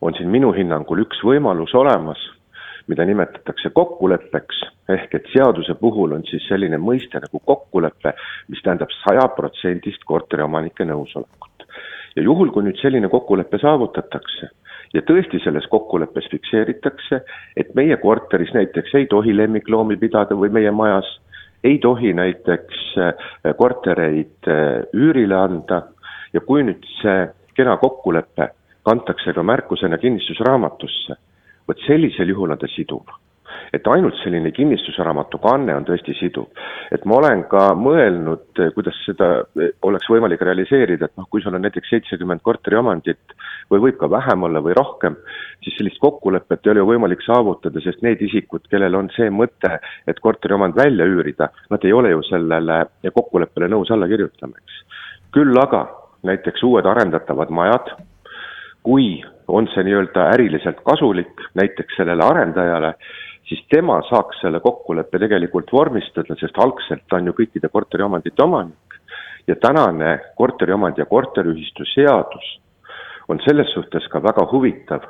on 0.00 0.14
siin 0.14 0.30
minu 0.30 0.52
hinnangul 0.54 1.02
üks 1.02 1.22
võimalus 1.26 1.74
olemas 1.74 2.18
mida 2.86 3.04
nimetatakse 3.08 3.70
kokkuleppeks, 3.74 4.60
ehk 4.92 5.14
et 5.14 5.30
seaduse 5.32 5.74
puhul 5.80 6.12
on 6.16 6.24
siis 6.28 6.44
selline 6.48 6.78
mõiste 6.80 7.20
nagu 7.22 7.40
kokkulepe, 7.46 8.12
mis 8.48 8.62
tähendab 8.64 8.92
sajaprotsendist 9.02 10.04
korteriomanike 10.04 10.84
nõusolekut. 10.84 11.66
ja 12.16 12.22
juhul, 12.22 12.50
kui 12.54 12.62
nüüd 12.62 12.78
selline 12.78 13.08
kokkulepe 13.08 13.58
saavutatakse 13.58 14.50
ja 14.94 15.02
tõesti 15.02 15.40
selles 15.42 15.66
kokkuleppes 15.70 16.28
fikseeritakse, 16.30 17.20
et 17.56 17.74
meie 17.74 17.96
korteris 17.96 18.52
näiteks 18.54 18.94
ei 18.94 19.06
tohi 19.06 19.36
lemmikloomi 19.36 19.96
pidada 19.96 20.36
või 20.38 20.52
meie 20.54 20.70
majas 20.70 21.08
ei 21.64 21.78
tohi 21.78 22.12
näiteks 22.12 22.82
äh, 22.98 23.14
kortereid 23.56 24.48
äh, 24.48 24.84
üürile 24.92 25.36
anda 25.40 25.82
ja 26.32 26.40
kui 26.40 26.62
nüüd 26.66 26.84
see 27.00 27.28
kena 27.56 27.76
kokkulepe 27.80 28.50
kantakse 28.84 29.32
ka 29.32 29.42
märkusena 29.42 29.98
kinnistusraamatusse 29.98 31.16
vot 31.68 31.86
sellisel 31.86 32.28
juhul 32.28 32.54
on 32.54 32.58
ta 32.58 32.70
siduv. 32.70 33.20
et 33.74 33.86
ainult 33.90 34.14
selline 34.22 34.50
kinnistusraamatu 34.54 35.38
kanne 35.42 35.74
on 35.74 35.84
tõesti 35.86 36.14
siduv. 36.18 36.46
et 36.92 37.04
ma 37.04 37.16
olen 37.16 37.44
ka 37.50 37.62
mõelnud, 37.78 38.60
kuidas 38.74 38.98
seda 39.06 39.28
oleks 39.82 40.08
võimalik 40.10 40.42
realiseerida, 40.42 41.06
et 41.06 41.16
noh, 41.16 41.26
kui 41.30 41.42
sul 41.42 41.54
on 41.54 41.62
näiteks 41.62 41.90
seitsekümmend 41.90 42.42
korteriomandit 42.42 43.34
või 43.70 43.82
võib 43.86 43.98
ka 43.98 44.10
vähem 44.10 44.46
olla 44.46 44.62
või 44.62 44.76
rohkem, 44.78 45.16
siis 45.64 45.76
sellist 45.78 45.98
kokkulepet 46.02 46.66
ei 46.66 46.74
ole 46.74 46.84
ju 46.84 46.90
võimalik 46.92 47.24
saavutada, 47.26 47.80
sest 47.80 48.02
need 48.06 48.22
isikud, 48.22 48.66
kellel 48.70 48.94
on 48.94 49.10
see 49.16 49.30
mõte, 49.30 49.78
et 50.06 50.20
korteriomand 50.20 50.76
välja 50.76 51.06
üürida, 51.08 51.50
nad 51.70 51.84
ei 51.84 51.92
ole 51.92 52.14
ju 52.14 52.22
sellele 52.30 52.84
kokkuleppele 53.10 53.70
nõus 53.72 53.90
alla 53.94 54.08
kirjutama, 54.10 54.60
eks. 54.60 55.06
küll 55.34 55.62
aga 55.62 55.86
näiteks 56.24 56.62
uued 56.64 56.86
arendatavad 56.86 57.50
majad, 57.50 57.94
kui 58.84 59.22
on 59.48 59.68
see 59.74 59.84
nii-öelda 59.84 60.30
äriliselt 60.34 60.80
kasulik 60.84 61.40
näiteks 61.54 61.96
sellele 61.96 62.24
arendajale, 62.24 62.94
siis 63.48 63.60
tema 63.70 64.00
saaks 64.08 64.40
selle 64.40 64.60
kokkuleppe 64.60 65.18
tegelikult 65.18 65.72
vormistada, 65.72 66.36
sest 66.40 66.58
algselt 66.58 67.04
ta 67.08 67.20
on 67.20 67.30
ju 67.30 67.36
kõikide 67.36 67.68
korteriomandite 67.72 68.42
omanik 68.42 68.98
ja 69.46 69.56
tänane 69.60 70.18
korteriomandi 70.36 71.00
ja 71.00 71.06
korteriühistu 71.06 71.84
seadus 71.94 72.54
on 73.28 73.40
selles 73.44 73.70
suhtes 73.74 74.08
ka 74.12 74.22
väga 74.22 74.46
huvitav, 74.52 75.04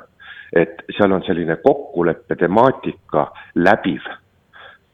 et 0.55 0.83
seal 0.97 1.11
on 1.11 1.23
selline 1.27 1.57
kokkuleppe 1.63 2.35
temaatika 2.35 3.31
läbiv. 3.55 4.03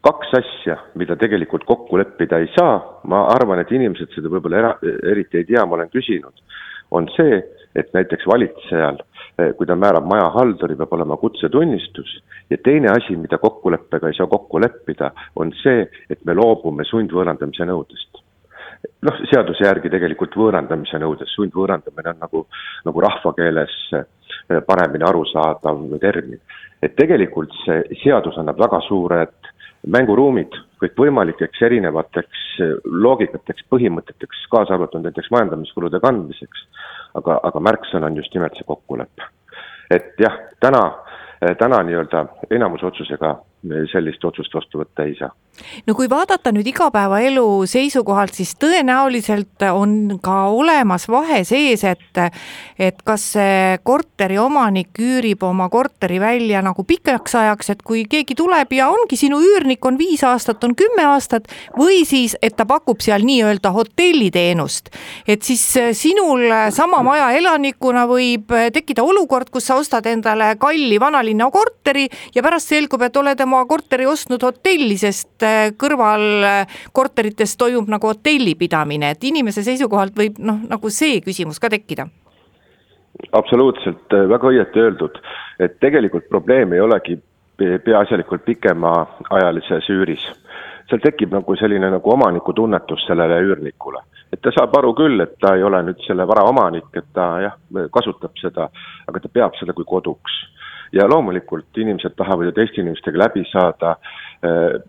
kaks 0.02 0.32
asja, 0.34 0.74
mida 0.98 1.14
tegelikult 1.16 1.62
kokku 1.64 1.98
leppida 1.98 2.40
ei 2.42 2.48
saa, 2.58 2.80
ma 3.06 3.20
arvan, 3.30 3.60
et 3.62 3.70
inimesed 3.70 4.10
seda 4.10 4.26
võib-olla 4.32 4.58
era-, 4.58 4.94
eriti 5.12 5.38
ei 5.38 5.44
tea, 5.46 5.62
ma 5.62 5.76
olen 5.76 5.92
küsinud, 5.92 6.42
on 6.90 7.06
see, 7.14 7.38
et 7.76 7.92
näiteks 7.94 8.26
valitsejal, 8.26 8.98
eh, 9.38 9.54
kui 9.56 9.66
ta 9.66 9.76
määrab 9.76 10.06
majahalduri, 10.08 10.76
peab 10.76 10.92
olema 10.92 11.16
kutsetunnistus 11.16 12.18
ja 12.50 12.58
teine 12.64 12.92
asi, 12.92 13.16
mida 13.16 13.38
kokkuleppega 13.38 14.08
ei 14.08 14.18
saa 14.18 14.26
kokku 14.26 14.60
leppida, 14.60 15.10
on 15.36 15.52
see, 15.62 15.86
et 16.10 16.24
me 16.24 16.34
loobume 16.34 16.84
sundvõõrandamise 16.88 17.68
nõudest 17.68 18.22
noh, 19.06 19.20
seaduse 19.30 19.64
järgi 19.66 19.90
tegelikult 19.92 20.34
võõrandamise 20.38 20.98
nõudes, 21.02 21.30
sundvõõrandamine 21.36 22.14
on 22.14 22.20
nagu, 22.22 22.44
nagu 22.86 23.04
rahvakeeles 23.06 23.76
eh, 23.98 24.04
paremini 24.66 25.06
arusaadav 25.08 25.86
termin. 26.00 26.40
et 26.82 26.96
tegelikult 26.98 27.52
see 27.64 27.98
seadus 28.02 28.38
annab 28.38 28.58
väga 28.58 28.80
suured 28.88 29.51
mänguruumid 29.86 30.54
kõikvõimalikeks 30.82 31.62
erinevateks 31.62 32.42
loogikateks, 32.84 33.64
põhimõteteks, 33.70 34.46
kaasa 34.50 34.76
arvatud 34.76 35.04
näiteks 35.04 35.30
majandamiskulude 35.30 36.00
kandmiseks. 36.00 36.66
aga, 37.14 37.40
aga 37.42 37.60
märksõna 37.60 38.06
on 38.06 38.16
just 38.16 38.34
nimelt 38.34 38.54
see 38.56 38.64
kokkulepe. 38.64 39.22
et 39.90 40.14
jah, 40.18 40.38
täna, 40.60 40.82
täna 41.58 41.82
nii-öelda 41.82 42.26
enamuse 42.50 42.86
otsusega 42.86 43.36
sellist 43.92 44.24
otsust 44.24 44.54
vastu 44.54 44.80
võtta 44.80 45.04
ei 45.06 45.14
saa. 45.18 45.30
no 45.86 45.94
kui 45.94 46.08
vaadata 46.10 46.50
nüüd 46.54 46.66
igapäevaelu 46.66 47.44
seisukohalt, 47.68 48.34
siis 48.34 48.54
tõenäoliselt 48.58 49.62
on 49.70 50.18
ka 50.22 50.48
olemas 50.50 51.06
vahe 51.12 51.42
sees, 51.46 51.84
et 51.84 52.18
et 52.78 53.02
kas 53.06 53.26
see 53.36 53.78
korteri 53.84 54.38
omanik 54.42 54.98
üürib 54.98 55.44
oma 55.46 55.68
korteri 55.70 56.18
välja 56.20 56.62
nagu 56.64 56.84
pikaks 56.84 57.36
ajaks, 57.38 57.70
et 57.70 57.84
kui 57.86 58.04
keegi 58.10 58.34
tuleb 58.38 58.72
ja 58.74 58.88
ongi 58.90 59.18
sinu 59.20 59.38
üürnik 59.44 59.84
on 59.86 59.98
viis 60.00 60.24
aastat, 60.26 60.64
on 60.64 60.74
kümme 60.74 61.04
aastat, 61.12 61.46
või 61.78 62.02
siis, 62.08 62.34
et 62.42 62.56
ta 62.56 62.66
pakub 62.66 63.00
seal 63.04 63.22
nii-öelda 63.28 63.70
hotelliteenust. 63.70 64.90
et 65.28 65.42
siis 65.42 65.62
sinul 65.92 66.48
sama 66.70 67.02
maja 67.02 67.30
elanikuna 67.38 68.06
võib 68.10 68.50
tekkida 68.72 69.04
olukord, 69.04 69.50
kus 69.52 69.70
sa 69.70 69.78
ostad 69.78 70.06
endale 70.06 70.56
kalli 70.58 70.98
vanalinna 71.00 71.50
korteri 71.50 72.08
ja 72.34 72.42
pärast 72.42 72.72
selgub, 72.72 73.02
et 73.02 73.16
oled 73.16 73.40
oma 73.40 73.51
korteri 73.68 74.06
ostnud 74.08 74.42
hotelli, 74.42 74.96
sest 75.00 75.44
äh, 75.46 75.70
kõrval 75.78 76.26
äh, 76.46 76.80
korterites 76.92 77.56
toimub 77.60 77.90
nagu 77.92 78.12
hotellipidamine, 78.12 79.12
et 79.14 79.24
inimese 79.28 79.64
seisukohalt 79.66 80.16
võib 80.18 80.40
noh, 80.42 80.62
nagu 80.68 80.90
see 80.90 81.20
küsimus 81.24 81.60
ka 81.62 81.70
tekkida 81.72 82.08
absoluutselt, 83.32 84.08
äh, 84.12 84.28
väga 84.28 84.48
õieti 84.50 84.80
öeldud, 84.82 85.18
et 85.62 85.78
tegelikult 85.80 86.28
probleem 86.32 86.72
ei 86.72 86.80
olegi 86.80 87.18
peaasjalikult 87.84 88.44
pikemaajalises 88.44 89.90
üüris. 89.92 90.24
seal 90.90 91.00
tekib 91.00 91.30
nagu 91.32 91.54
selline 91.56 91.88
nagu 91.90 92.10
omanikutunnetus 92.10 93.04
sellele 93.06 93.38
üürnikule. 93.46 94.00
et 94.32 94.40
ta 94.40 94.50
saab 94.50 94.76
aru 94.76 94.94
küll, 94.94 95.20
et 95.20 95.38
ta 95.40 95.54
ei 95.56 95.62
ole 95.62 95.82
nüüd 95.82 96.00
selle 96.06 96.26
vara 96.26 96.42
omanik, 96.48 96.88
et 96.94 97.04
ta 97.12 97.40
jah, 97.40 97.56
kasutab 97.92 98.32
seda, 98.40 98.68
aga 99.08 99.20
ta 99.20 99.28
peab 99.28 99.54
seda 99.60 99.72
kui 99.72 99.84
koduks 99.84 100.32
ja 100.92 101.08
loomulikult 101.08 101.78
inimesed 101.78 102.16
tahavad 102.16 102.50
ju 102.50 102.52
teiste 102.56 102.80
inimestega 102.80 103.24
läbi 103.24 103.44
saada 103.52 103.96
äh,, 104.44 104.80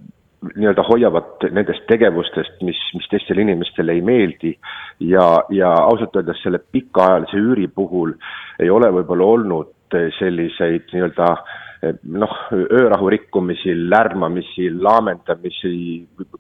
nii-öelda 0.56 0.84
hoiavad 0.84 1.46
nendest 1.56 1.86
tegevustest, 1.88 2.62
mis, 2.68 2.80
mis 2.98 3.08
teistele 3.08 3.46
inimestele 3.46 3.94
ei 3.96 4.02
meeldi. 4.04 4.58
Ja, 5.00 5.28
ja 5.50 5.70
ausalt 5.72 6.16
öeldes 6.20 6.42
selle 6.44 6.60
pikaajalise 6.60 7.40
üüri 7.40 7.70
puhul 7.72 8.12
ei 8.60 8.70
ole 8.70 8.90
võib-olla 8.92 9.30
olnud 9.38 9.72
selliseid 10.20 10.92
nii-öelda 10.92 11.30
äh, 11.32 11.64
noh, 12.04 12.34
öörahu 12.54 13.10
rikkumisi, 13.12 13.74
lärmamisi, 13.90 14.70
laamendamisi, 14.72 15.74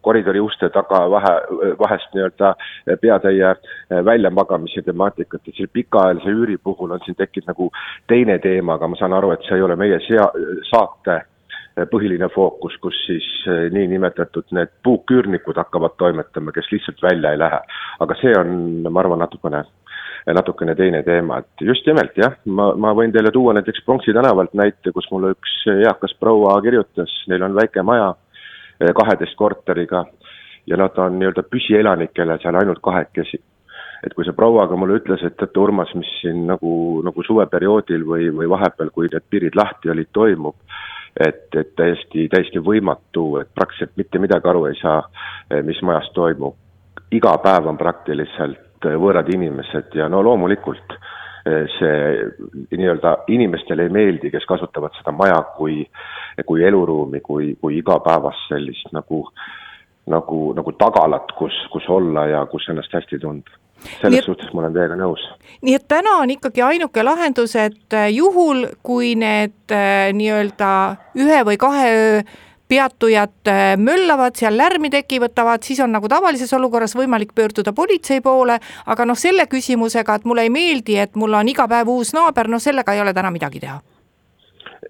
koridori 0.01 0.41
uste 0.43 0.69
taga 0.73 1.03
vahe, 1.11 1.33
vahest 1.79 2.15
nii-öelda 2.15 2.53
peatäie 3.01 3.51
väljamagamise 4.05 4.85
temaatikat, 4.85 5.41
et 5.47 5.57
selle 5.57 5.73
pikaajalise 5.73 6.33
üüri 6.37 6.57
puhul 6.63 6.95
on 6.95 7.03
siin 7.05 7.19
tekkinud 7.19 7.51
nagu 7.51 7.69
teine 8.07 8.39
teema, 8.43 8.77
aga 8.77 8.87
ma 8.87 8.99
saan 8.99 9.17
aru, 9.19 9.33
et 9.35 9.45
see 9.47 9.59
ei 9.59 9.67
ole 9.67 9.77
meie 9.79 9.99
sea-, 10.07 10.31
saate 10.71 11.21
põhiline 11.89 12.29
fookus, 12.29 12.75
kus 12.81 12.97
siis 13.07 13.27
niinimetatud 13.73 14.51
need 14.53 14.69
puuküürnikud 14.85 15.57
hakkavad 15.57 15.95
toimetama, 15.97 16.53
kes 16.53 16.69
lihtsalt 16.71 17.01
välja 17.01 17.31
ei 17.33 17.39
lähe. 17.41 17.59
aga 17.99 18.17
see 18.21 18.33
on, 18.37 18.51
ma 18.89 19.01
arvan, 19.01 19.23
natukene 19.25 19.63
natukene 20.31 20.75
teine 20.75 21.03
teema, 21.03 21.41
et 21.41 21.65
just 21.67 21.87
nimelt 21.87 22.17
jah, 22.17 22.37
ma, 22.45 22.71
ma 22.79 22.93
võin 22.95 23.11
teile 23.11 23.31
tuua 23.31 23.53
näiteks 23.57 23.83
Pronksi 23.85 24.13
tänavalt 24.15 24.53
näite, 24.55 24.93
kus 24.95 25.09
mulle 25.11 25.33
üks 25.35 25.55
eakas 25.73 26.15
proua 26.19 26.55
kirjutas, 26.63 27.11
neil 27.27 27.43
on 27.43 27.55
väike 27.55 27.83
maja 27.83 28.13
eh, 28.79 28.93
kaheteist 28.95 29.35
korteriga 29.35 30.05
ja 30.67 30.79
nad 30.79 30.97
on 30.97 31.19
nii-öelda 31.19 31.43
püsielanikele 31.51 32.39
seal 32.39 32.55
ainult 32.61 32.79
kahekesi 32.83 33.41
et 34.03 34.13
kui 34.15 34.25
see 34.27 34.35
proua 34.35 34.65
ka 34.67 34.77
mulle 34.79 34.97
ütles, 34.99 35.21
et 35.23 35.37
teate, 35.39 35.59
Urmas, 35.59 35.93
mis 35.95 36.09
siin 36.21 36.43
nagu, 36.49 36.73
nagu 37.05 37.23
suveperioodil 37.23 38.03
või, 38.07 38.27
või 38.35 38.49
vahepeal, 38.51 38.91
kui 38.91 39.07
need 39.11 39.23
piirid 39.31 39.55
lahti 39.55 39.91
olid, 39.93 40.09
toimub, 40.15 40.57
et, 41.15 41.47
et 41.55 41.71
täiesti, 41.79 42.27
täiesti 42.31 42.59
võimatu, 42.63 43.29
et 43.39 43.51
praktiliselt 43.55 43.95
mitte 43.99 44.19
midagi 44.19 44.49
aru 44.51 44.65
ei 44.67 44.75
saa, 44.81 44.99
eh, 45.49 45.63
mis 45.63 45.79
majas 45.81 46.11
toimub. 46.15 46.59
iga 47.13 47.37
päev 47.37 47.67
on 47.69 47.77
praktiliselt 47.77 48.72
võõrad 48.85 49.29
inimesed 49.33 49.95
ja 49.97 50.09
no 50.11 50.21
loomulikult 50.25 50.95
äh, 50.95 51.65
see 51.77 52.77
nii-öelda 52.77 53.15
inimestele 53.33 53.87
ei 53.87 53.93
meeldi, 53.93 54.31
kes 54.33 54.45
kasutavad 54.49 54.95
seda 54.99 55.15
maja 55.15 55.41
kui, 55.57 55.81
kui 56.45 56.63
eluruumi, 56.63 57.21
kui, 57.25 57.53
kui 57.61 57.79
igapäevast 57.79 58.47
sellist 58.51 58.93
nagu, 58.95 59.25
nagu, 60.11 60.45
nagu 60.57 60.77
tagalat, 60.79 61.35
kus, 61.37 61.57
kus 61.73 61.89
olla 61.89 62.27
ja 62.31 62.45
kus 62.51 62.69
ennast 62.69 62.93
hästi 62.93 63.21
tunda 63.23 63.59
selles 63.83 64.21
et, 64.21 64.23
suhtes 64.23 64.53
ma 64.55 64.61
olen 64.61 64.75
teiega 64.77 64.95
nõus. 64.95 65.23
nii 65.61 65.73
et 65.75 65.83
täna 65.91 66.13
on 66.21 66.31
ikkagi 66.31 66.61
ainuke 66.63 67.03
lahendus, 67.03 67.57
et 67.59 67.97
äh, 67.97 68.07
juhul, 68.15 68.65
kui 68.83 69.11
need 69.19 69.75
nii-öelda 70.15 70.71
ühe 71.19 71.43
või 71.47 71.59
kahe 71.59 71.93
öö 71.97 72.25
peatujad 72.73 73.47
äh, 73.47 73.77
möllavad, 73.77 74.35
seal 74.39 74.57
lärmi 74.57 74.89
tekitavad, 74.89 75.61
siis 75.61 75.81
on 75.83 75.93
nagu 75.93 76.09
tavalises 76.09 76.53
olukorras 76.57 76.95
võimalik 76.97 77.33
pöörduda 77.37 77.73
politsei 77.77 78.21
poole, 78.25 78.57
aga 78.89 79.05
noh, 79.05 79.19
selle 79.19 79.45
küsimusega, 79.51 80.17
et 80.17 80.29
mulle 80.29 80.47
ei 80.47 80.53
meeldi, 80.53 80.97
et 80.97 81.17
mul 81.19 81.37
on 81.37 81.51
iga 81.51 81.67
päev 81.69 81.91
uus 81.93 82.13
naaber, 82.17 82.49
no 82.49 82.61
sellega 82.63 82.95
ei 82.95 83.03
ole 83.03 83.13
täna 83.13 83.31
midagi 83.33 83.61
teha. 83.63 83.77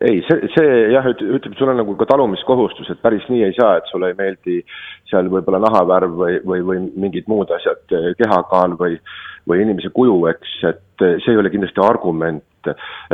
Ei, 0.04 0.24
see, 0.26 0.50
see 0.56 0.72
jah, 0.94 1.06
ütleb, 1.12 1.54
sul 1.60 1.70
on 1.70 1.78
nagu 1.80 1.94
ka 2.00 2.08
talumiskohustus, 2.10 2.90
et 2.90 3.04
päris 3.04 3.28
nii 3.30 3.44
ei 3.46 3.54
saa, 3.56 3.78
et 3.78 3.92
sulle 3.92 4.10
ei 4.12 4.18
meeldi 4.18 4.58
seal 5.12 5.30
võib-olla 5.32 5.62
nahavärv 5.68 6.18
või, 6.24 6.40
või, 6.48 6.66
või 6.70 6.82
mingid 7.06 7.30
muud 7.32 7.52
asjad, 7.54 7.84
kehakaal 8.20 8.78
või, 8.80 8.98
või 9.50 9.64
inimese 9.68 9.94
kuju, 9.94 10.18
eks, 10.32 10.60
et 10.72 11.08
see 11.24 11.36
ei 11.36 11.40
ole 11.40 11.52
kindlasti 11.54 11.84
argument, 11.84 12.72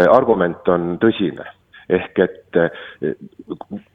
argument 0.08 0.72
on 0.72 0.94
tõsine 1.04 1.46
ehk 1.90 2.20
et 2.24 2.60
eh, 2.60 3.14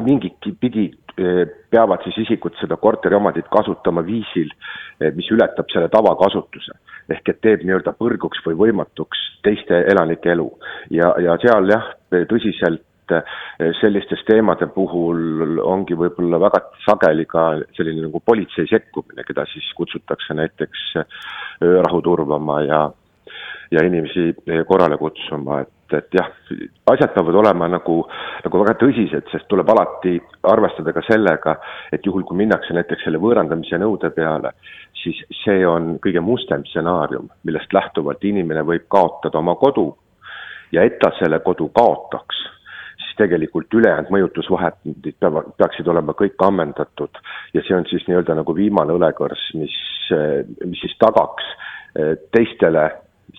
mingit 0.03 0.49
pidi 0.61 0.89
eh, 1.19 1.45
peavad 1.71 2.03
siis 2.07 2.25
isikud 2.25 2.57
seda 2.61 2.79
korteriomandit 2.81 3.47
kasutama 3.53 4.03
viisil, 4.07 4.51
eh, 5.01 5.13
mis 5.15 5.31
ületab 5.35 5.71
selle 5.73 5.91
tavakasutuse. 5.93 6.81
ehk 7.13 7.29
et 7.29 7.41
teeb 7.45 7.63
nii-öelda 7.69 7.93
põrguks 8.01 8.41
või 8.47 8.57
võimatuks 8.63 9.21
teiste 9.45 9.85
elanike 9.93 10.33
elu. 10.33 10.49
ja, 10.91 11.13
ja 11.21 11.37
seal 11.43 11.69
jah, 11.71 11.93
tõsiselt 12.31 12.83
sellistes 13.83 14.23
teemade 14.25 14.65
puhul 14.73 15.59
ongi 15.61 15.93
võib-olla 15.93 16.39
väga 16.41 16.63
sageli 16.87 17.27
ka 17.29 17.43
selline 17.77 18.07
nagu 18.07 18.23
politsei 18.25 18.65
sekkumine, 18.71 19.27
keda 19.29 19.45
siis 19.51 19.67
kutsutakse 19.77 20.33
näiteks 20.33 20.87
öörahu 21.61 22.01
turvama 22.01 22.63
ja 22.65 22.81
ja 23.71 23.85
inimesi 23.85 24.33
korrale 24.69 24.97
kutsuma, 24.97 25.61
et 25.61 25.84
et 25.99 26.15
jah, 26.15 26.31
asjad 26.93 27.13
peavad 27.15 27.39
olema 27.41 27.69
nagu, 27.71 28.01
nagu 28.45 28.63
väga 28.63 28.77
tõsised, 28.81 29.29
sest 29.33 29.49
tuleb 29.51 29.69
alati 29.73 30.17
arvestada 30.51 30.95
ka 30.97 31.03
sellega, 31.07 31.57
et 31.93 32.07
juhul, 32.07 32.25
kui 32.29 32.39
minnakse 32.43 32.77
näiteks 32.77 33.07
selle 33.07 33.21
võõrandamise 33.23 33.79
nõude 33.81 34.11
peale, 34.15 34.55
siis 35.03 35.21
see 35.43 35.63
on 35.69 35.99
kõige 36.05 36.23
mustem 36.25 36.65
stsenaarium, 36.69 37.29
millest 37.45 37.73
lähtuvalt 37.77 38.25
inimene 38.25 38.65
võib 38.67 38.89
kaotada 38.93 39.41
oma 39.41 39.57
kodu. 39.61 39.91
Ja 40.73 40.83
et 40.83 40.99
ta 40.99 41.13
selle 41.19 41.39
kodu 41.45 41.69
kaotaks, 41.77 42.41
siis 42.99 43.17
tegelikult 43.21 43.75
ülejäänud 43.75 44.11
mõjutusvahendid 44.11 45.21
peavad, 45.21 45.53
peaksid 45.61 45.89
olema 45.89 46.17
kõik 46.19 46.41
ammendatud. 46.43 47.21
Ja 47.55 47.63
see 47.63 47.77
on 47.77 47.87
siis 47.91 48.09
nii-öelda 48.09 48.35
nagu 48.41 48.57
viimane 48.57 48.97
õlekõrs, 48.97 49.45
mis, 49.61 49.77
mis 50.65 50.83
siis 50.83 50.97
tagaks 50.99 51.47
teistele 52.35 52.89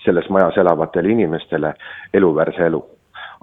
selles 0.04 0.30
majas 0.30 0.58
elavatele 0.58 1.12
inimestele 1.12 1.74
eluväärse 2.14 2.66
elu. 2.66 2.84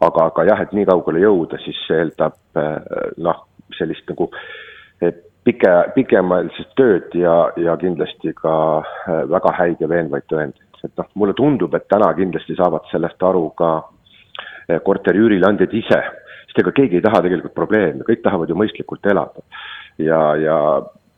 aga, 0.03 0.24
aga 0.24 0.45
jah, 0.45 0.61
et 0.64 0.72
nii 0.74 0.86
kaugele 0.88 1.20
jõuda, 1.22 1.59
siis 1.62 1.78
see 1.86 1.99
eeldab 2.03 2.34
eh, 2.59 3.03
noh, 3.22 3.45
sellist 3.76 4.09
nagu 4.11 4.26
eh, 5.03 5.12
pike, 5.47 5.74
pikemaajalist 5.95 6.72
tööd 6.78 7.14
ja, 7.14 7.36
ja 7.61 7.76
kindlasti 7.78 8.32
ka 8.34 8.55
eh, 8.82 9.20
väga 9.30 9.53
häid 9.59 9.84
ja 9.84 9.90
veenvaid 9.93 10.26
tõendeid. 10.32 10.80
et 10.82 10.97
noh, 10.99 11.11
mulle 11.14 11.36
tundub, 11.38 11.74
et 11.78 11.86
täna 11.93 12.11
kindlasti 12.18 12.57
saavad 12.59 12.88
sellest 12.90 13.22
aru 13.22 13.51
ka 13.59 13.70
korteriüürileandjad 14.82 15.72
ise, 15.74 16.01
sest 16.49 16.59
ega 16.62 16.72
keegi 16.74 16.99
ei 16.99 17.05
taha 17.05 17.20
tegelikult 17.22 17.55
probleeme, 17.55 18.07
kõik 18.07 18.22
tahavad 18.24 18.51
ju 18.51 18.59
mõistlikult 18.59 19.07
elada. 19.11 19.45
ja, 19.99 20.20
ja 20.38 20.57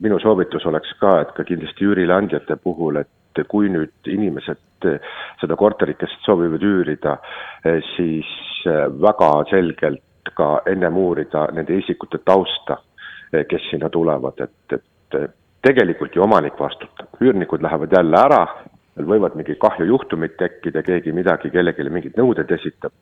minu 0.05 0.19
soovitus 0.21 0.67
oleks 0.67 0.93
ka, 1.01 1.21
et 1.23 1.33
ka 1.37 1.45
kindlasti 1.49 1.87
üürileandjate 1.89 2.57
puhul, 2.61 3.01
et 3.01 3.11
kui 3.49 3.69
nüüd 3.73 4.11
inimesed 4.11 4.89
seda 5.41 5.57
korterikest 5.57 6.27
soovivad 6.27 6.63
üürida, 6.63 7.17
siis 7.95 8.29
väga 9.01 9.31
selgelt 9.51 10.33
ka 10.37 10.49
ennem 10.69 10.97
uurida 11.01 11.47
nende 11.57 11.79
isikute 11.79 12.21
tausta, 12.25 12.77
kes 13.49 13.71
sinna 13.71 13.89
tulevad, 13.93 14.45
et, 14.45 14.77
et 14.77 15.33
tegelikult 15.65 16.17
ju 16.17 16.23
omanik 16.25 16.59
vastutab, 16.61 17.09
üürnikud 17.25 17.65
lähevad 17.65 17.93
jälle 17.97 18.21
ära, 18.21 18.43
veel 18.97 19.09
võivad 19.15 19.37
mingi 19.39 19.57
kahjujuhtumid 19.61 20.37
tekkida, 20.39 20.83
keegi 20.87 21.13
midagi 21.17 21.51
kellelegi 21.51 21.89
mingeid 21.91 22.19
nõudeid 22.21 22.53
esitab, 22.59 22.93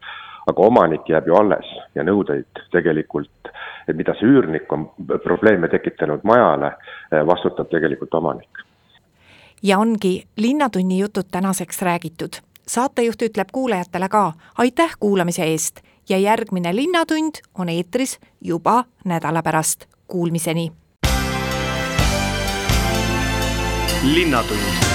aga 0.50 0.66
omanik 0.66 1.08
jääb 1.10 1.28
ju 1.28 1.38
alles 1.38 1.68
ja 1.94 2.04
nõudeid 2.06 2.62
tegelikult, 2.74 3.52
et 3.88 3.96
mida 3.98 4.14
see 4.18 4.30
üürnik 4.30 4.70
on 4.72 4.88
probleeme 5.24 5.68
tekitanud 5.72 6.24
majale, 6.26 6.74
vastutab 7.28 7.70
tegelikult 7.70 8.14
omanik. 8.18 8.64
Ja 9.62 9.78
ongi 9.78 10.26
Linnatunni 10.36 10.98
jutud 10.98 11.24
tänaseks 11.30 11.82
räägitud. 11.82 12.32
saatejuht 12.68 13.22
ütleb 13.22 13.48
kuulajatele 13.52 14.08
ka 14.08 14.32
aitäh 14.58 14.96
kuulamise 15.00 15.42
eest 15.42 15.80
ja 16.08 16.18
järgmine 16.18 16.76
Linnatund 16.76 17.34
on 17.58 17.68
eetris 17.68 18.18
juba 18.40 18.84
nädala 19.04 19.42
pärast. 19.42 19.84
Kuulmiseni! 20.06 20.72
linnatund 24.02 24.91